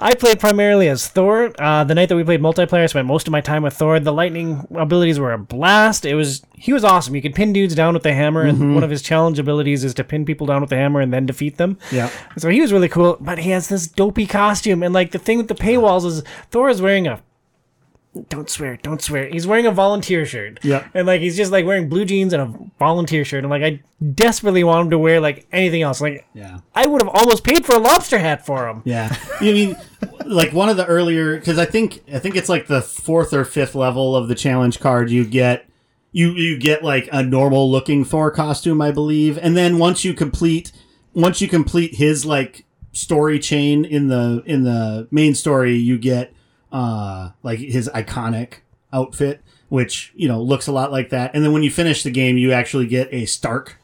[0.00, 1.52] I played primarily as Thor.
[1.58, 3.98] Uh, the night that we played multiplayer, I spent most of my time with Thor.
[3.98, 6.04] The lightning abilities were a blast.
[6.04, 7.16] It was he was awesome.
[7.16, 9.94] You could pin dudes down with the hammer, and one of his challenge abilities is
[9.94, 11.78] to pin people down with the hammer and then defeat them.
[11.90, 12.10] Yeah.
[12.36, 15.38] So he was really cool, but he has this dopey costume, and like the thing
[15.38, 17.20] with the paywalls is Thor is wearing a.
[18.28, 19.28] Don't swear, don't swear.
[19.28, 20.60] He's wearing a volunteer shirt.
[20.62, 20.86] Yeah.
[20.94, 23.44] And like he's just like wearing blue jeans and a volunteer shirt.
[23.44, 23.80] And like I
[24.14, 26.00] desperately want him to wear like anything else.
[26.00, 26.60] Like Yeah.
[26.74, 28.82] I would have almost paid for a lobster hat for him.
[28.84, 29.76] Yeah, you mean
[30.24, 33.44] like one of the earlier because I think I think it's like the fourth or
[33.44, 35.10] fifth level of the challenge card.
[35.10, 35.66] You get
[36.12, 40.14] you you get like a normal looking Thor costume, I believe, and then once you
[40.14, 40.72] complete
[41.14, 46.32] once you complete his like story chain in the in the main story, you get
[46.72, 48.58] uh like his iconic
[48.92, 51.34] outfit, which you know looks a lot like that.
[51.34, 53.78] And then when you finish the game, you actually get a Stark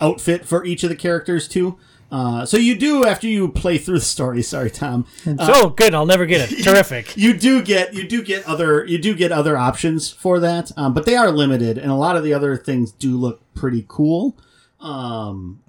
[0.00, 1.78] outfit for each of the characters too.
[2.12, 4.42] Uh, so you do after you play through the story.
[4.42, 5.06] Sorry, Tom.
[5.44, 6.56] so good, I'll never get it.
[6.64, 7.16] Terrific.
[7.16, 10.92] You do get you do get other you do get other options for that, um,
[10.92, 14.36] but they are limited, and a lot of the other things do look pretty cool.
[14.80, 15.60] Um,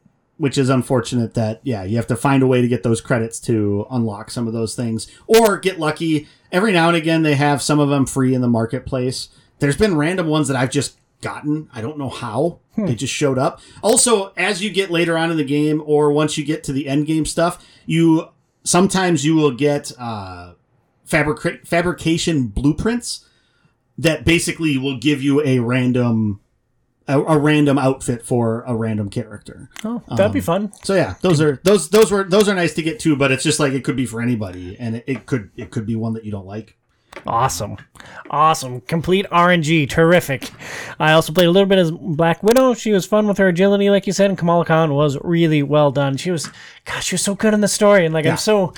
[0.42, 3.40] which is unfortunate that yeah you have to find a way to get those credits
[3.40, 6.28] to unlock some of those things or get lucky.
[6.52, 9.30] Every now and again they have some of them free in the marketplace.
[9.60, 11.70] There's been random ones that i've just gotten.
[11.72, 12.58] I don't know how.
[12.76, 13.62] They just showed up.
[13.84, 16.88] Also as you get later on in the game or once you get to the
[16.88, 18.28] end game stuff you
[18.64, 20.54] sometimes you will get uh
[21.06, 23.28] fabric fabrication blueprints
[23.96, 26.41] that basically will give you a random
[27.12, 29.70] a, a random outfit for a random character.
[29.84, 30.74] Oh, that'd be um, fun.
[30.84, 33.44] So yeah, those are those those were those are nice to get too, but it's
[33.44, 36.14] just like it could be for anybody, and it, it could it could be one
[36.14, 36.78] that you don't like.
[37.28, 37.78] Awesome.
[38.30, 38.82] Awesome.
[38.82, 39.90] Complete RNG.
[39.90, 40.50] Terrific.
[40.98, 42.74] I also played a little bit as Black Widow.
[42.74, 45.92] She was fun with her agility, like you said, and Kamala Khan was really well
[45.92, 46.16] done.
[46.18, 46.50] She was,
[46.86, 48.06] gosh, she was so good in the story.
[48.06, 48.32] And like, Yeah.
[48.32, 48.74] I'm so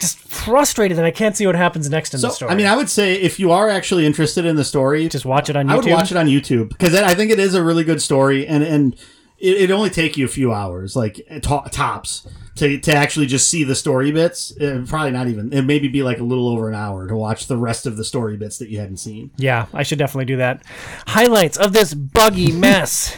[0.00, 2.50] just frustrated that I can't see what happens next in the story.
[2.50, 5.50] I mean, I would say if you are actually interested in the story, just watch
[5.50, 5.70] it on YouTube.
[5.70, 8.46] I would watch it on YouTube because I think it is a really good story,
[8.46, 8.94] and and
[9.38, 12.26] it, it only take you a few hours, like to- tops,
[12.56, 14.52] to to actually just see the story bits.
[14.60, 15.52] Uh, probably not even.
[15.52, 18.04] It maybe be like a little over an hour to watch the rest of the
[18.04, 19.30] story bits that you hadn't seen.
[19.36, 20.62] Yeah, I should definitely do that.
[21.06, 23.16] Highlights of this buggy mess.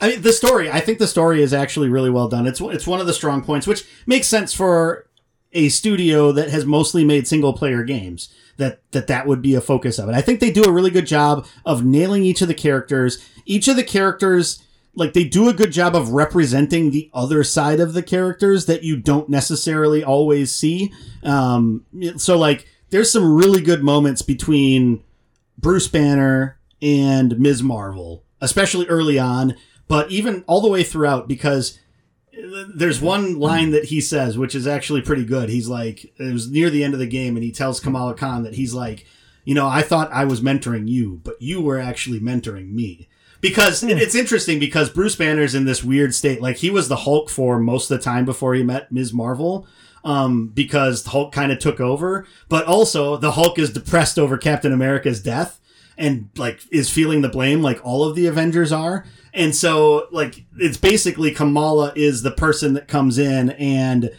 [0.00, 0.70] I mean, the story.
[0.70, 2.46] I think the story is actually really well done.
[2.46, 5.05] It's it's one of the strong points, which makes sense for
[5.56, 8.28] a studio that has mostly made single player games.
[8.58, 10.14] That that that would be a focus of it.
[10.14, 13.18] I think they do a really good job of nailing each of the characters.
[13.44, 14.62] Each of the characters.
[14.98, 18.82] Like they do a good job of representing the other side of the characters that
[18.82, 20.90] you don't necessarily always see.
[21.22, 21.84] Um,
[22.16, 25.02] so like, there's some really good moments between
[25.58, 27.62] Bruce Banner and Ms.
[27.62, 29.54] Marvel, especially early on,
[29.86, 31.78] but even all the way throughout because
[32.74, 35.48] there's one line that he says which is actually pretty good.
[35.48, 38.42] He's like it was near the end of the game and he tells Kamala Khan
[38.44, 39.06] that he's like,
[39.44, 43.08] you know, I thought I was mentoring you, but you were actually mentoring me.
[43.40, 46.42] Because it- it's interesting because Bruce Banner's in this weird state.
[46.42, 49.12] Like he was the Hulk for most of the time before he met Ms.
[49.12, 49.66] Marvel.
[50.04, 54.72] Um, because Hulk kind of took over, but also the Hulk is depressed over Captain
[54.72, 55.58] America's death
[55.98, 59.04] and like is feeling the blame like all of the Avengers are.
[59.36, 64.10] And so like it's basically Kamala is the person that comes in and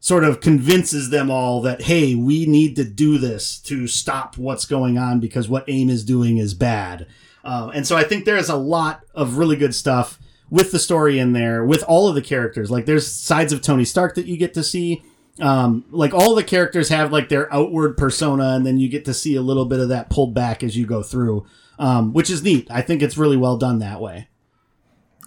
[0.00, 4.66] sort of convinces them all that hey, we need to do this to stop what's
[4.66, 7.06] going on because what AIM is doing is bad.
[7.44, 10.18] Um, and so I think there is a lot of really good stuff
[10.50, 12.70] with the story in there with all of the characters.
[12.70, 15.04] Like there's sides of Tony Stark that you get to see.
[15.40, 19.14] Um, like all the characters have like their outward persona, and then you get to
[19.14, 21.46] see a little bit of that pulled back as you go through,
[21.78, 22.68] um, which is neat.
[22.70, 24.28] I think it's really well done that way.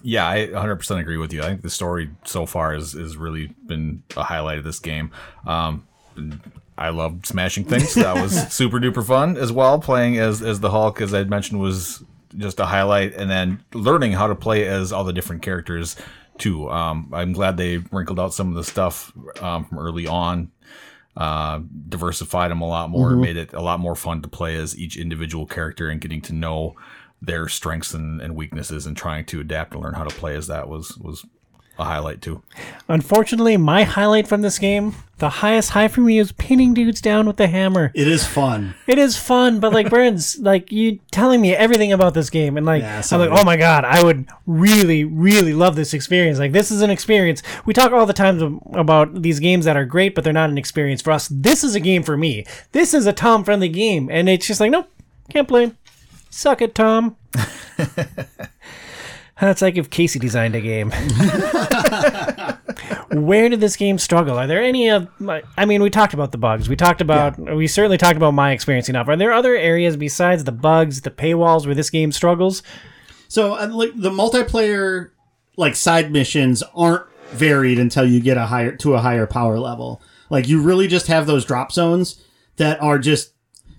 [0.02, 1.42] Yeah, I 100% agree with you.
[1.42, 5.10] I think the story so far has, has really been a highlight of this game.
[5.46, 5.86] Um,
[6.76, 7.94] I loved smashing things.
[7.94, 9.80] That was super duper fun as well.
[9.80, 12.02] Playing as, as the Hulk, as I mentioned, was
[12.36, 13.14] just a highlight.
[13.14, 15.96] And then learning how to play as all the different characters
[16.38, 16.70] too.
[16.70, 20.52] Um, I'm glad they wrinkled out some of the stuff um, from early on.
[21.16, 24.78] Uh, diversified them a lot more, made it a lot more fun to play as
[24.78, 26.76] each individual character and getting to know
[27.20, 30.46] their strengths and, and weaknesses and trying to adapt and learn how to play as
[30.46, 31.24] that was was
[31.78, 32.42] a highlight too.
[32.88, 37.26] Unfortunately, my highlight from this game, the highest high for me is pinning dudes down
[37.26, 37.92] with the hammer.
[37.94, 38.74] It is fun.
[38.86, 42.66] It is fun, but like Burns, like you telling me everything about this game, and
[42.66, 46.38] like Yeah, I'm like, oh my god, I would really, really love this experience.
[46.38, 47.42] Like this is an experience.
[47.64, 50.50] We talk all the times ab- about these games that are great, but they're not
[50.50, 51.28] an experience for us.
[51.28, 52.44] This is a game for me.
[52.72, 54.90] This is a Tom friendly game, and it's just like, nope,
[55.30, 55.72] can't play.
[56.30, 57.16] Suck it, Tom.
[59.40, 60.90] That's like if Casey designed a game.
[63.10, 64.36] Where did this game struggle?
[64.36, 65.08] Are there any of?
[65.20, 66.68] like, I mean, we talked about the bugs.
[66.68, 67.38] We talked about.
[67.38, 69.08] We certainly talked about my experience enough.
[69.08, 72.62] Are there other areas besides the bugs, the paywalls, where this game struggles?
[73.28, 75.10] So uh, like the multiplayer
[75.56, 80.02] like side missions aren't varied until you get a higher to a higher power level.
[80.30, 82.22] Like you really just have those drop zones
[82.56, 83.32] that are just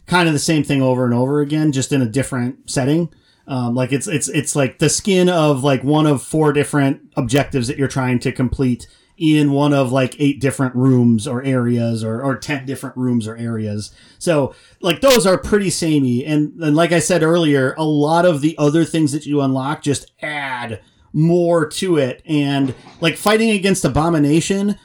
[0.10, 3.14] kind of the same thing over and over again, just in a different setting.
[3.48, 7.68] Um, like it's it's it's like the skin of like one of four different objectives
[7.68, 8.88] that you're trying to complete
[9.20, 13.36] in one of like eight different rooms or areas or, or 10 different rooms or
[13.36, 13.92] areas.
[14.18, 16.24] So like those are pretty samey.
[16.26, 19.82] And, and like I said earlier, a lot of the other things that you unlock
[19.82, 20.82] just add
[21.12, 22.22] more to it.
[22.26, 24.80] And like fighting against Abomination,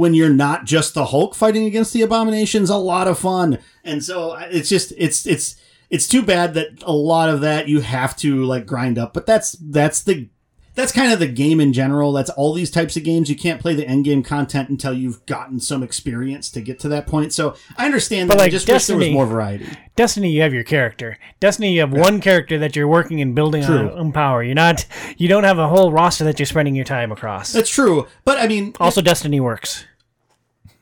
[0.00, 3.58] when you're not just the Hulk fighting against the Abomination's a lot of fun.
[3.84, 5.56] And so it's just it's it's
[5.90, 9.12] it's too bad that a lot of that you have to like grind up.
[9.14, 10.28] But that's that's the
[10.76, 12.12] that's kind of the game in general.
[12.12, 13.28] That's all these types of games.
[13.28, 16.88] You can't play the end game content until you've gotten some experience to get to
[16.90, 17.32] that point.
[17.32, 18.38] So I understand that.
[18.38, 19.66] like I just wish there was Destiny- more variety.
[19.96, 21.18] Destiny, you have your character.
[21.40, 23.90] Destiny, you have one character that you're working and building True.
[23.90, 24.42] on, on power.
[24.44, 24.86] You're not.
[25.18, 27.52] You don't have a whole roster that you're spending your time across.
[27.52, 28.06] That's true.
[28.24, 29.84] But I mean, Also, Destiny works.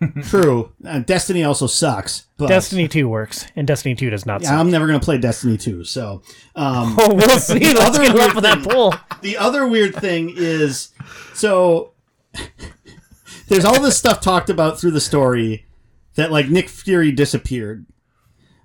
[0.22, 0.72] true.
[0.84, 2.26] Uh, Destiny also sucks.
[2.36, 4.42] But Destiny Two works, and Destiny Two does not.
[4.44, 4.52] suck.
[4.52, 5.84] I'm never going to play Destiny 2.
[5.84, 6.22] So,
[6.54, 7.58] um, Oh, we'll see.
[7.74, 8.94] Let's other get weird up with that thing- poll.
[9.22, 10.90] the other weird thing is
[11.34, 11.92] so
[13.48, 15.66] there's all this stuff talked about through the story
[16.14, 17.86] that like Nick Fury disappeared.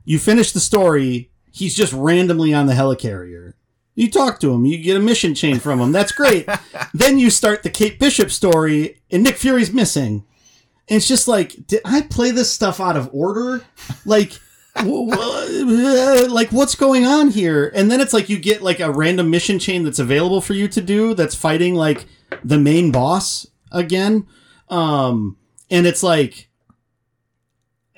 [0.05, 3.53] You finish the story, he's just randomly on the helicarrier.
[3.95, 5.91] You talk to him, you get a mission chain from him.
[5.91, 6.47] That's great.
[6.93, 10.25] then you start the Kate Bishop story, and Nick Fury's missing.
[10.89, 13.63] And it's just like, did I play this stuff out of order?
[14.05, 14.39] Like,
[14.75, 17.71] like what's going on here?
[17.73, 20.67] And then it's like you get like a random mission chain that's available for you
[20.69, 22.05] to do that's fighting like
[22.43, 24.27] the main boss again.
[24.69, 25.37] Um,
[25.69, 26.49] and it's like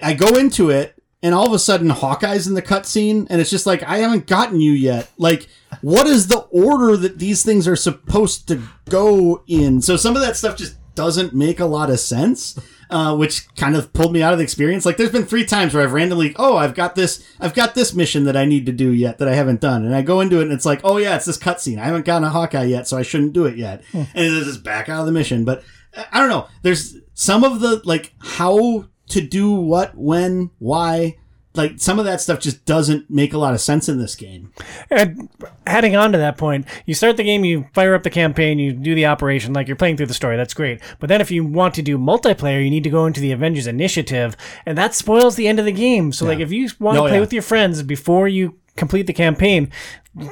[0.02, 3.50] I go into it, and all of a sudden Hawkeye's in the cutscene, and it's
[3.50, 5.10] just like I haven't gotten you yet.
[5.18, 5.48] Like,
[5.82, 9.82] what is the order that these things are supposed to go in?
[9.82, 12.60] So some of that stuff just doesn't make a lot of sense.
[12.88, 14.86] Uh, which kind of pulled me out of the experience.
[14.86, 17.96] Like, there's been three times where I've randomly, oh, I've got this, I've got this
[17.96, 20.38] mission that I need to do yet that I haven't done, and I go into
[20.38, 21.80] it and it's like, oh yeah, it's this cutscene.
[21.80, 24.64] I haven't gotten a Hawkeye yet, so I shouldn't do it yet, and it's just
[24.64, 25.46] back out of the mission.
[25.46, 25.64] But
[25.96, 26.48] uh, I don't know.
[26.62, 31.18] There's some of the like how to do what, when, why.
[31.56, 34.52] Like some of that stuff just doesn't make a lot of sense in this game.
[34.92, 35.30] And
[35.66, 38.74] heading on to that point, you start the game, you fire up the campaign, you
[38.74, 40.38] do the operation, like you're playing through the story.
[40.38, 40.82] That's great.
[41.00, 43.68] But then if you want to do multiplayer, you need to go into the Avengers
[43.68, 44.36] Initiative,
[44.66, 46.12] and that spoils the end of the game.
[46.12, 47.20] So, like, if you want to Oh, play yeah.
[47.22, 49.72] with your friends before you complete the campaign,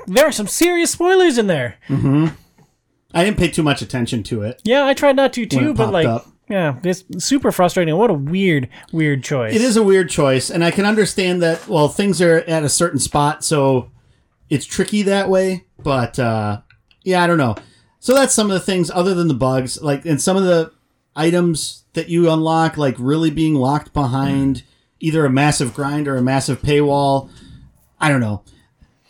[0.07, 1.78] there are some serious spoilers in there.
[1.89, 2.28] Mm-hmm.
[3.13, 4.61] I didn't pay too much attention to it.
[4.63, 6.28] Yeah, I tried not to too, but like, up.
[6.53, 7.97] Yeah, it's super frustrating.
[7.97, 9.55] What a weird, weird choice.
[9.55, 11.67] It is a weird choice, and I can understand that.
[11.67, 13.89] Well, things are at a certain spot, so
[14.51, 15.65] it's tricky that way.
[15.79, 16.61] But uh,
[17.01, 17.55] yeah, I don't know.
[17.99, 20.71] So that's some of the things other than the bugs, like and some of the
[21.15, 24.61] items that you unlock, like really being locked behind
[24.99, 27.31] either a massive grind or a massive paywall.
[27.99, 28.43] I don't know.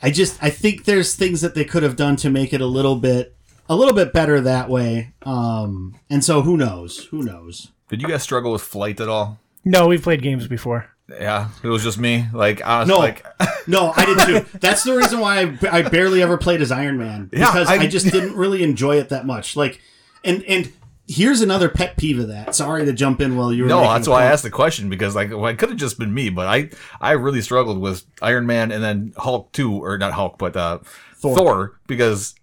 [0.01, 2.67] I just I think there's things that they could have done to make it a
[2.67, 3.35] little bit
[3.69, 5.13] a little bit better that way.
[5.23, 7.05] Um, and so who knows?
[7.05, 7.71] Who knows?
[7.89, 9.39] Did you guys struggle with flight at all?
[9.65, 10.89] no, we've played games before.
[11.09, 12.25] Yeah, it was just me.
[12.33, 12.97] Like, I was No.
[12.99, 13.25] like,
[13.67, 14.57] No, I did too.
[14.59, 17.75] That's the reason why I, I barely ever played as Iron Man Yeah, because I,
[17.75, 19.55] I- just didn't really enjoy it that much.
[19.55, 19.81] Like,
[20.23, 20.71] and and
[21.07, 22.55] here's another pet peeve of that.
[22.55, 23.69] Sorry to jump in while you were.
[23.69, 26.13] no, that's why I asked the question because like well, it could have just been
[26.13, 26.69] me, but I
[27.01, 30.79] I really struggled with Iron Man and then Hulk two or not Hulk, but uh,
[31.17, 31.37] Thor.
[31.37, 31.79] Thor.
[31.87, 32.35] because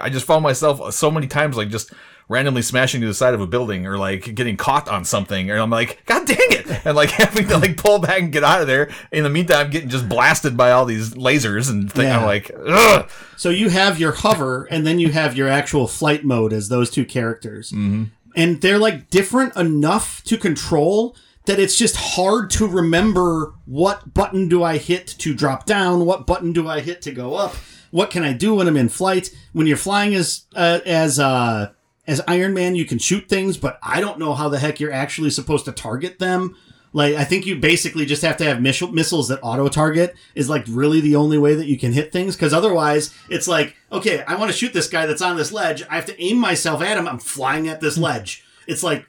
[0.00, 1.92] I just found myself so many times like just
[2.28, 5.60] randomly smashing to the side of a building or like getting caught on something and
[5.60, 6.64] I'm like god dang it!
[6.86, 8.90] And like having to like pull back and get out of there.
[9.12, 12.20] In the meantime getting just blasted by all these lasers and think Yeah.
[12.20, 13.08] I'm like ugh.
[13.36, 16.90] So you have your hover, and then you have your actual flight mode as those
[16.90, 18.04] two characters, mm-hmm.
[18.36, 21.16] and they're like different enough to control
[21.46, 26.26] that it's just hard to remember what button do I hit to drop down, what
[26.26, 27.54] button do I hit to go up,
[27.94, 29.32] what can I do when I'm in flight.
[29.52, 31.70] When you're flying as uh, as uh,
[32.08, 34.90] as Iron Man, you can shoot things, but I don't know how the heck you're
[34.90, 36.56] actually supposed to target them.
[36.92, 40.50] Like, I think you basically just have to have miss- missiles that auto target is
[40.50, 42.34] like really the only way that you can hit things.
[42.34, 45.84] Cause otherwise it's like, okay, I want to shoot this guy that's on this ledge.
[45.88, 47.06] I have to aim myself at him.
[47.06, 48.44] I'm flying at this ledge.
[48.66, 49.06] It's like,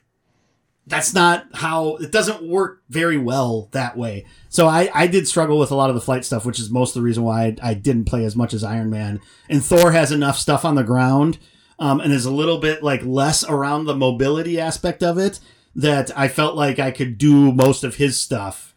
[0.88, 4.25] that's not how it doesn't work very well that way.
[4.56, 6.95] So I, I did struggle with a lot of the flight stuff, which is most
[6.95, 9.20] of the reason why I, I didn't play as much as Iron Man.
[9.49, 11.39] And Thor has enough stuff on the ground,
[11.78, 15.41] um, and is a little bit like less around the mobility aspect of it
[15.76, 18.74] that I felt like I could do most of his stuff.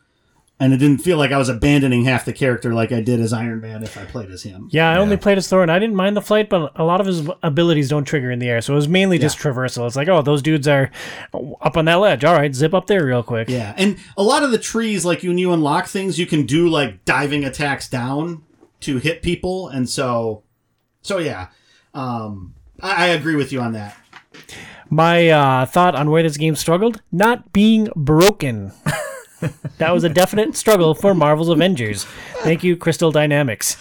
[0.61, 3.32] And it didn't feel like I was abandoning half the character like I did as
[3.32, 4.68] Iron Man if I played as him.
[4.72, 7.00] Yeah, I only played as Thor, and I didn't mind the flight, but a lot
[7.00, 9.86] of his abilities don't trigger in the air, so it was mainly just traversal.
[9.86, 10.90] It's like, oh, those dudes are
[11.61, 12.24] up on that ledge.
[12.24, 13.48] All right, zip up there real quick.
[13.48, 16.68] Yeah, and a lot of the trees, like when you unlock things, you can do
[16.68, 18.42] like diving attacks down
[18.80, 20.42] to hit people, and so,
[21.02, 21.48] so yeah,
[21.94, 23.96] um, I, I agree with you on that.
[24.90, 28.72] My uh, thought on where this game struggled: not being broken.
[29.78, 32.05] that was a definite struggle for Marvel's Avengers.
[32.39, 33.76] Thank you, Crystal Dynamics.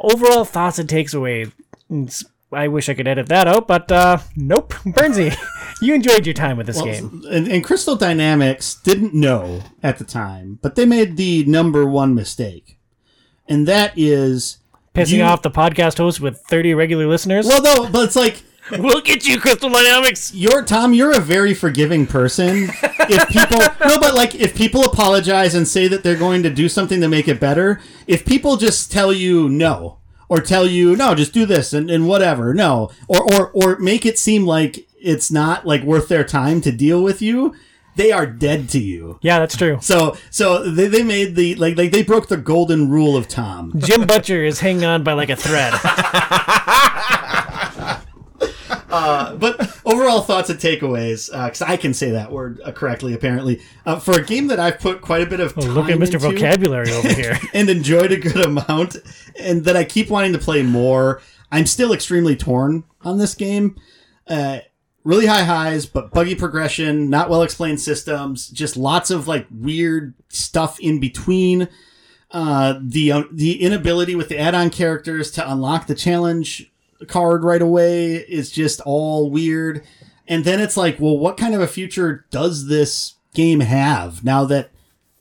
[0.00, 1.46] Overall thoughts and takes away.
[2.52, 4.72] I wish I could edit that out, but uh, nope.
[4.86, 5.36] Bernsey,
[5.82, 7.22] you enjoyed your time with this game.
[7.30, 12.14] And, and Crystal Dynamics didn't know at the time, but they made the number one
[12.14, 12.78] mistake,
[13.46, 14.58] and that is
[14.94, 17.46] Pissing you- off the podcast host with 30 regular listeners.
[17.46, 18.42] Well, no, but it's like
[18.78, 20.34] we'll get you, Crystal Dynamics.
[20.34, 20.92] you're Tom.
[20.92, 22.68] You're a very forgiving person.
[22.82, 26.68] if people no, but like if people apologize and say that they're going to do
[26.68, 29.98] something to make it better, if people just tell you no
[30.28, 34.04] or tell you no, just do this and, and whatever, no, or or or make
[34.04, 37.54] it seem like it's not like worth their time to deal with you,
[37.98, 39.18] they are dead to you.
[39.22, 39.78] Yeah, that's true.
[39.80, 43.72] So so they, they made the like like they broke the golden rule of Tom.
[43.78, 45.72] Jim Butcher is hanging on by like a thread.
[48.90, 53.60] Uh, but overall thoughts and takeaways, because I can say that word uh, correctly, apparently,
[53.84, 55.98] uh, for a game that I've put quite a bit of time Oh, Look at
[55.98, 56.14] Mr.
[56.14, 57.38] into Vocabulary over here.
[57.52, 58.96] and enjoyed a good amount,
[59.38, 61.20] and that I keep wanting to play more.
[61.52, 63.76] I'm still extremely torn on this game.
[64.26, 64.60] Uh,
[65.04, 70.14] really high highs, but buggy progression, not well explained systems, just lots of like weird
[70.28, 71.68] stuff in between.
[72.30, 76.70] Uh, the uh, the inability with the add-on characters to unlock the challenge
[77.06, 79.84] card right away is just all weird.
[80.26, 84.44] And then it's like, well, what kind of a future does this game have now
[84.46, 84.70] that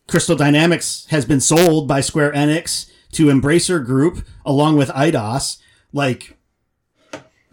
[0.08, 5.58] Crystal Dynamics has been sold by Square Enix to Embracer Group along with Eidos?
[5.94, 6.38] Like,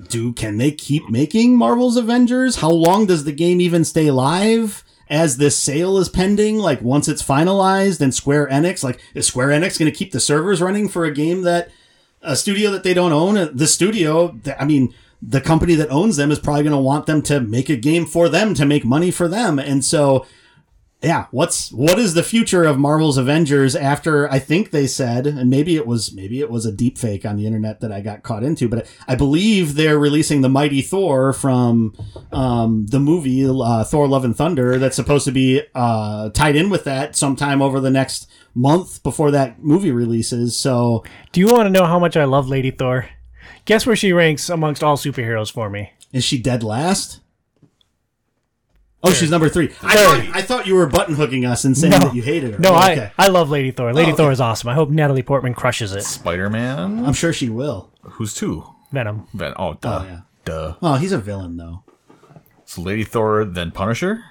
[0.08, 2.56] do can they keep making Marvel's Avengers?
[2.56, 4.84] How long does the game even stay live?
[5.10, 9.48] As this sale is pending, like once it's finalized and Square Enix, like is Square
[9.48, 11.68] Enix going to keep the servers running for a game that
[12.24, 13.56] a studio that they don't own?
[13.56, 14.94] The studio, I mean,
[15.26, 18.06] the company that owns them is probably going to want them to make a game
[18.06, 19.58] for them to make money for them.
[19.58, 20.26] And so,
[21.02, 25.50] yeah, what's what is the future of Marvel's Avengers after I think they said, and
[25.50, 28.22] maybe it was maybe it was a deep fake on the internet that I got
[28.22, 31.94] caught into, but I believe they're releasing the Mighty Thor from
[32.32, 36.70] um, the movie uh, Thor: Love and Thunder that's supposed to be uh, tied in
[36.70, 40.56] with that sometime over the next month before that movie releases.
[40.56, 43.08] So Do you want to know how much I love Lady Thor?
[43.64, 45.92] Guess where she ranks amongst all superheroes for me?
[46.12, 47.20] is she dead last?
[49.02, 49.66] Oh, she's number three.
[49.82, 51.98] I thought, I thought you were button hooking us and saying No.
[51.98, 52.58] that you hated her.
[52.58, 53.10] No, Oh, I, okay.
[53.18, 53.92] I love Lady Thor.
[53.92, 54.16] Lady Oh, okay.
[54.22, 54.70] Thor is awesome.
[54.70, 56.04] I hope Natalie Portman crushes it.
[56.04, 57.04] Spider Man.
[57.04, 57.90] I'm sure she will.
[58.02, 58.64] Who's two?
[58.92, 59.26] Venom.
[59.34, 60.00] Ven- oh, duh.
[60.02, 60.20] Oh, yeah.
[60.46, 60.74] Duh.
[60.80, 61.82] Oh, he's a villain though.
[62.64, 64.24] So Lady Thor, then Punisher.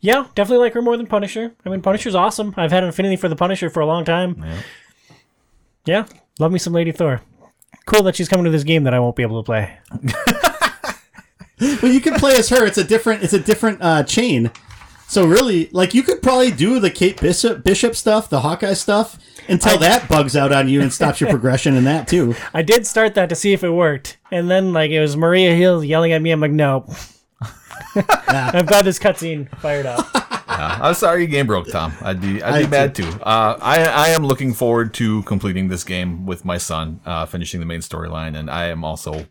[0.00, 1.54] Yeah, definitely like her more than Punisher.
[1.64, 2.54] I mean, Punisher's awesome.
[2.56, 4.44] I've had an affinity for the Punisher for a long time.
[5.84, 6.06] Yeah,
[6.38, 7.22] love me some Lady Thor.
[7.86, 9.78] Cool that she's coming to this game that I won't be able to play.
[11.58, 12.64] But you can play as her.
[12.66, 13.22] It's a different.
[13.24, 14.50] It's a different uh, chain.
[15.08, 19.18] So really, like you could probably do the Kate Bishop Bishop stuff, the Hawkeye stuff,
[19.48, 22.34] until that bugs out on you and stops your progression in that too.
[22.54, 25.54] I did start that to see if it worked, and then like it was Maria
[25.54, 26.30] Hill yelling at me.
[26.30, 26.86] I'm like, no.
[28.28, 30.06] I've got this cutscene fired up.
[30.14, 31.92] Uh, I'm sorry your game broke, Tom.
[32.00, 33.08] I'd be I'd I be mad too.
[33.22, 37.60] Uh, I I am looking forward to completing this game with my son, uh, finishing
[37.60, 39.26] the main storyline, and I am also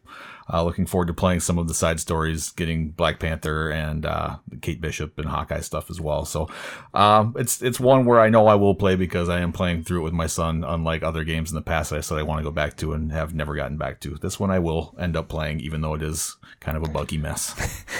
[0.52, 4.38] uh, looking forward to playing some of the side stories, getting Black Panther and uh,
[4.62, 6.26] Kate Bishop and Hawkeye stuff as well.
[6.26, 6.50] So
[6.94, 10.02] um, it's it's one where I know I will play because I am playing through
[10.02, 10.64] it with my son.
[10.64, 12.94] Unlike other games in the past, that I said I want to go back to
[12.94, 14.16] and have never gotten back to.
[14.16, 17.18] This one I will end up playing, even though it is kind of a buggy
[17.18, 17.54] mess.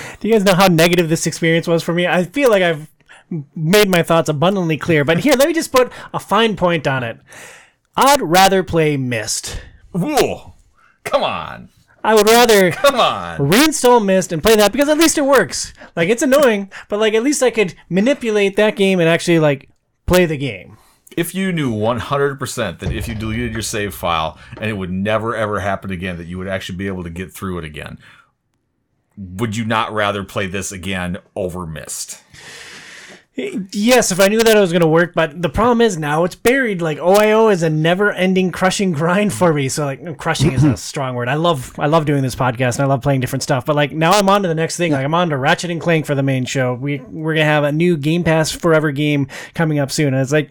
[0.20, 2.08] Do you guys know how negative this experience was for me?
[2.08, 2.90] I feel like I've
[3.56, 7.04] made my thoughts abundantly clear, but here, let me just put a fine point on
[7.04, 7.20] it.
[7.96, 9.60] I'd rather play Myst.
[9.92, 10.54] Whoa!
[11.04, 11.70] Come on,
[12.08, 13.38] I would rather come on.
[13.38, 15.74] reinstall Myst and play that because at least it works.
[15.96, 19.70] Like it's annoying, but like at least I could manipulate that game and actually like
[20.06, 20.78] play the game.
[21.18, 25.36] if you knew 100% that if you deleted your save file and it would never
[25.36, 27.98] ever happen again that you would actually be able to get through it again
[29.18, 32.22] would you not rather play this again over Myst
[33.38, 36.24] Yes, if I knew that it was going to work, but the problem is now
[36.24, 36.82] it's buried.
[36.82, 39.70] Like OIO is a never-ending crushing grind for me.
[39.70, 41.30] So like crushing is a strong word.
[41.30, 43.64] I love I love doing this podcast and I love playing different stuff.
[43.64, 44.92] But like now I'm on to the next thing.
[44.92, 46.74] Like I'm on to Ratchet and Clank for the main show.
[46.74, 50.16] We we're gonna have a new Game Pass Forever game coming up soon.
[50.16, 50.50] And it's like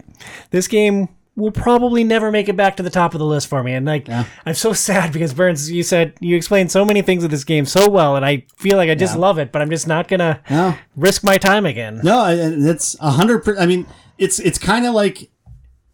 [0.51, 3.63] this game will probably never make it back to the top of the list for
[3.63, 3.73] me.
[3.73, 4.09] And like
[4.45, 7.65] I'm so sad because Burns, you said you explained so many things of this game
[7.65, 10.41] so well, and I feel like I just love it, but I'm just not gonna
[10.49, 12.01] No, risk my time again.
[12.03, 13.47] no, it's a hundred.
[13.57, 13.85] I mean,
[14.17, 15.29] it's it's kind of like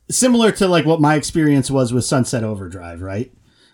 [0.09, 3.31] similar to like what my experience was with Sunset Overdrive, right?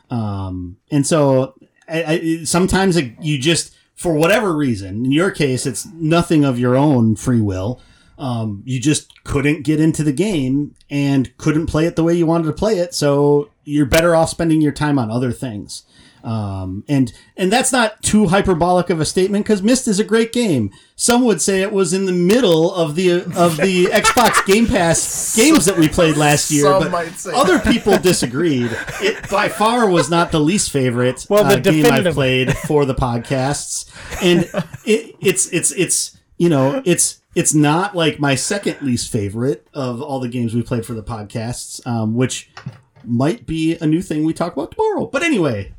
[0.09, 1.53] Um, and so
[1.87, 6.57] I, I, sometimes it, you just, for whatever reason, in your case, it's nothing of
[6.57, 7.79] your own free will.
[8.19, 12.25] Um, you just couldn't get into the game and couldn't play it the way you
[12.25, 12.93] wanted to play it.
[12.93, 15.83] So you're better off spending your time on other things.
[16.23, 20.33] Um, and and that's not too hyperbolic of a statement because Myst is a great
[20.33, 20.71] game.
[20.95, 25.35] Some would say it was in the middle of the of the Xbox Game Pass
[25.35, 28.69] games that we played last year, Some but might say other people disagreed.
[29.01, 32.83] It by far was not the least favorite Well, the uh, game I've played for
[32.83, 33.89] the podcasts,
[34.21, 34.41] and
[34.85, 40.01] it, it's it's it's you know it's it's not like my second least favorite of
[40.01, 42.49] all the games we played for the podcasts, um, which
[43.03, 45.05] might be a new thing we talk about tomorrow.
[45.05, 45.73] But anyway,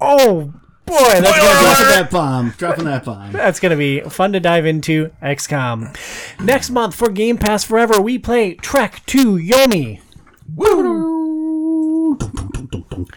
[0.00, 0.52] Oh
[0.86, 3.32] boy, that's gonna, dropping that bomb, dropping that bomb.
[3.32, 5.96] that's gonna be fun to dive into XCOM.
[6.44, 10.00] Next month for Game Pass Forever, we play Trek to Yomi.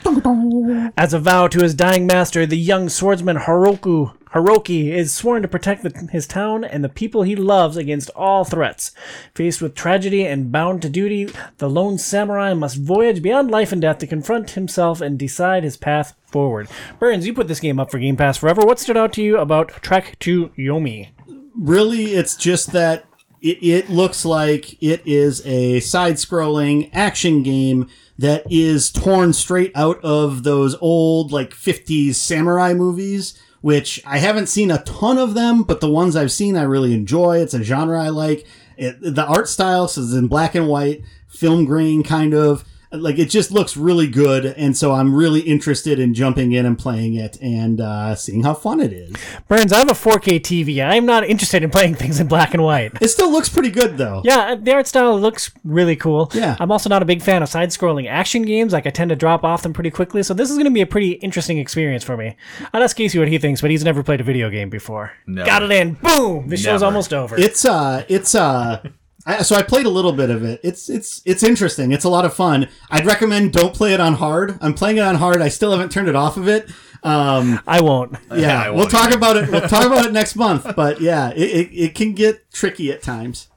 [0.03, 0.91] song.
[0.97, 5.47] As a vow to his dying master, the young swordsman Haroku Hiroki is sworn to
[5.47, 8.91] protect the, his town and the people he loves against all threats.
[9.33, 13.81] Faced with tragedy and bound to duty, the lone samurai must voyage beyond life and
[13.81, 16.67] death to confront himself and decide his path forward.
[16.99, 18.61] Burns, you put this game up for Game Pass Forever.
[18.61, 21.09] What stood out to you about Trek to Yomi?
[21.57, 23.05] really it's just that
[23.41, 30.03] it, it looks like it is a side-scrolling action game that is torn straight out
[30.03, 35.63] of those old like 50s samurai movies which i haven't seen a ton of them
[35.63, 37.37] but the ones i've seen i really enjoy.
[37.39, 38.45] It's a genre i like.
[38.77, 43.29] It, the art style is in black and white film grain kind of like it
[43.29, 47.37] just looks really good and so i'm really interested in jumping in and playing it
[47.41, 49.13] and uh, seeing how fun it is
[49.47, 50.83] Burns, I have a 4K TV.
[50.85, 52.91] I'm not interested in playing things in black and white.
[53.01, 56.29] it still looks pretty good though Yeah, the art style looks really cool.
[56.33, 56.55] Yeah.
[56.59, 58.73] I'm also not a big fan of side scrolling action games.
[58.73, 60.23] Like, I tend to drop off them pretty quickly.
[60.23, 62.35] So, this is going to be a pretty interesting experience for me.
[62.73, 65.11] I'll ask Casey what he thinks, but he's never played a video game before.
[65.25, 65.45] Never.
[65.45, 65.93] Got it in.
[65.93, 66.47] Boom!
[66.47, 67.37] The show's almost over.
[67.37, 68.81] It's uh, it's uh.
[69.27, 70.61] I, so I played a little bit of it.
[70.63, 71.91] It's it's it's interesting.
[71.91, 72.69] It's a lot of fun.
[72.89, 74.57] I'd recommend don't play it on hard.
[74.61, 75.41] I'm playing it on hard.
[75.41, 76.69] I still haven't turned it off of it.
[77.03, 78.15] Um, I won't.
[78.35, 79.17] yeah, I we'll won't talk either.
[79.17, 79.51] about it.
[79.51, 80.73] We'll talk about it next month.
[80.75, 83.49] But yeah, it, it, it can get tricky at times.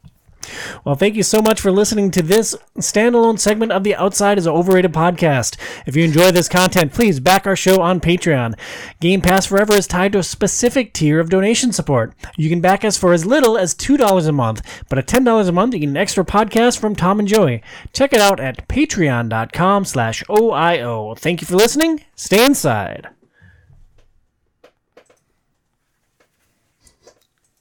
[0.84, 4.47] Well, thank you so much for listening to this standalone segment of the Outside is
[4.47, 5.57] Overrated podcast.
[5.86, 8.59] If you enjoy this content, please back our show on Patreon.
[9.01, 12.14] Game Pass Forever is tied to a specific tier of donation support.
[12.36, 15.53] You can back us for as little as $2 a month, but at $10 a
[15.53, 17.62] month, you get an extra podcast from Tom and Joey.
[17.93, 21.18] Check it out at patreon.com slash OIO.
[21.18, 22.05] Thank you for listening.
[22.14, 23.09] Stay inside.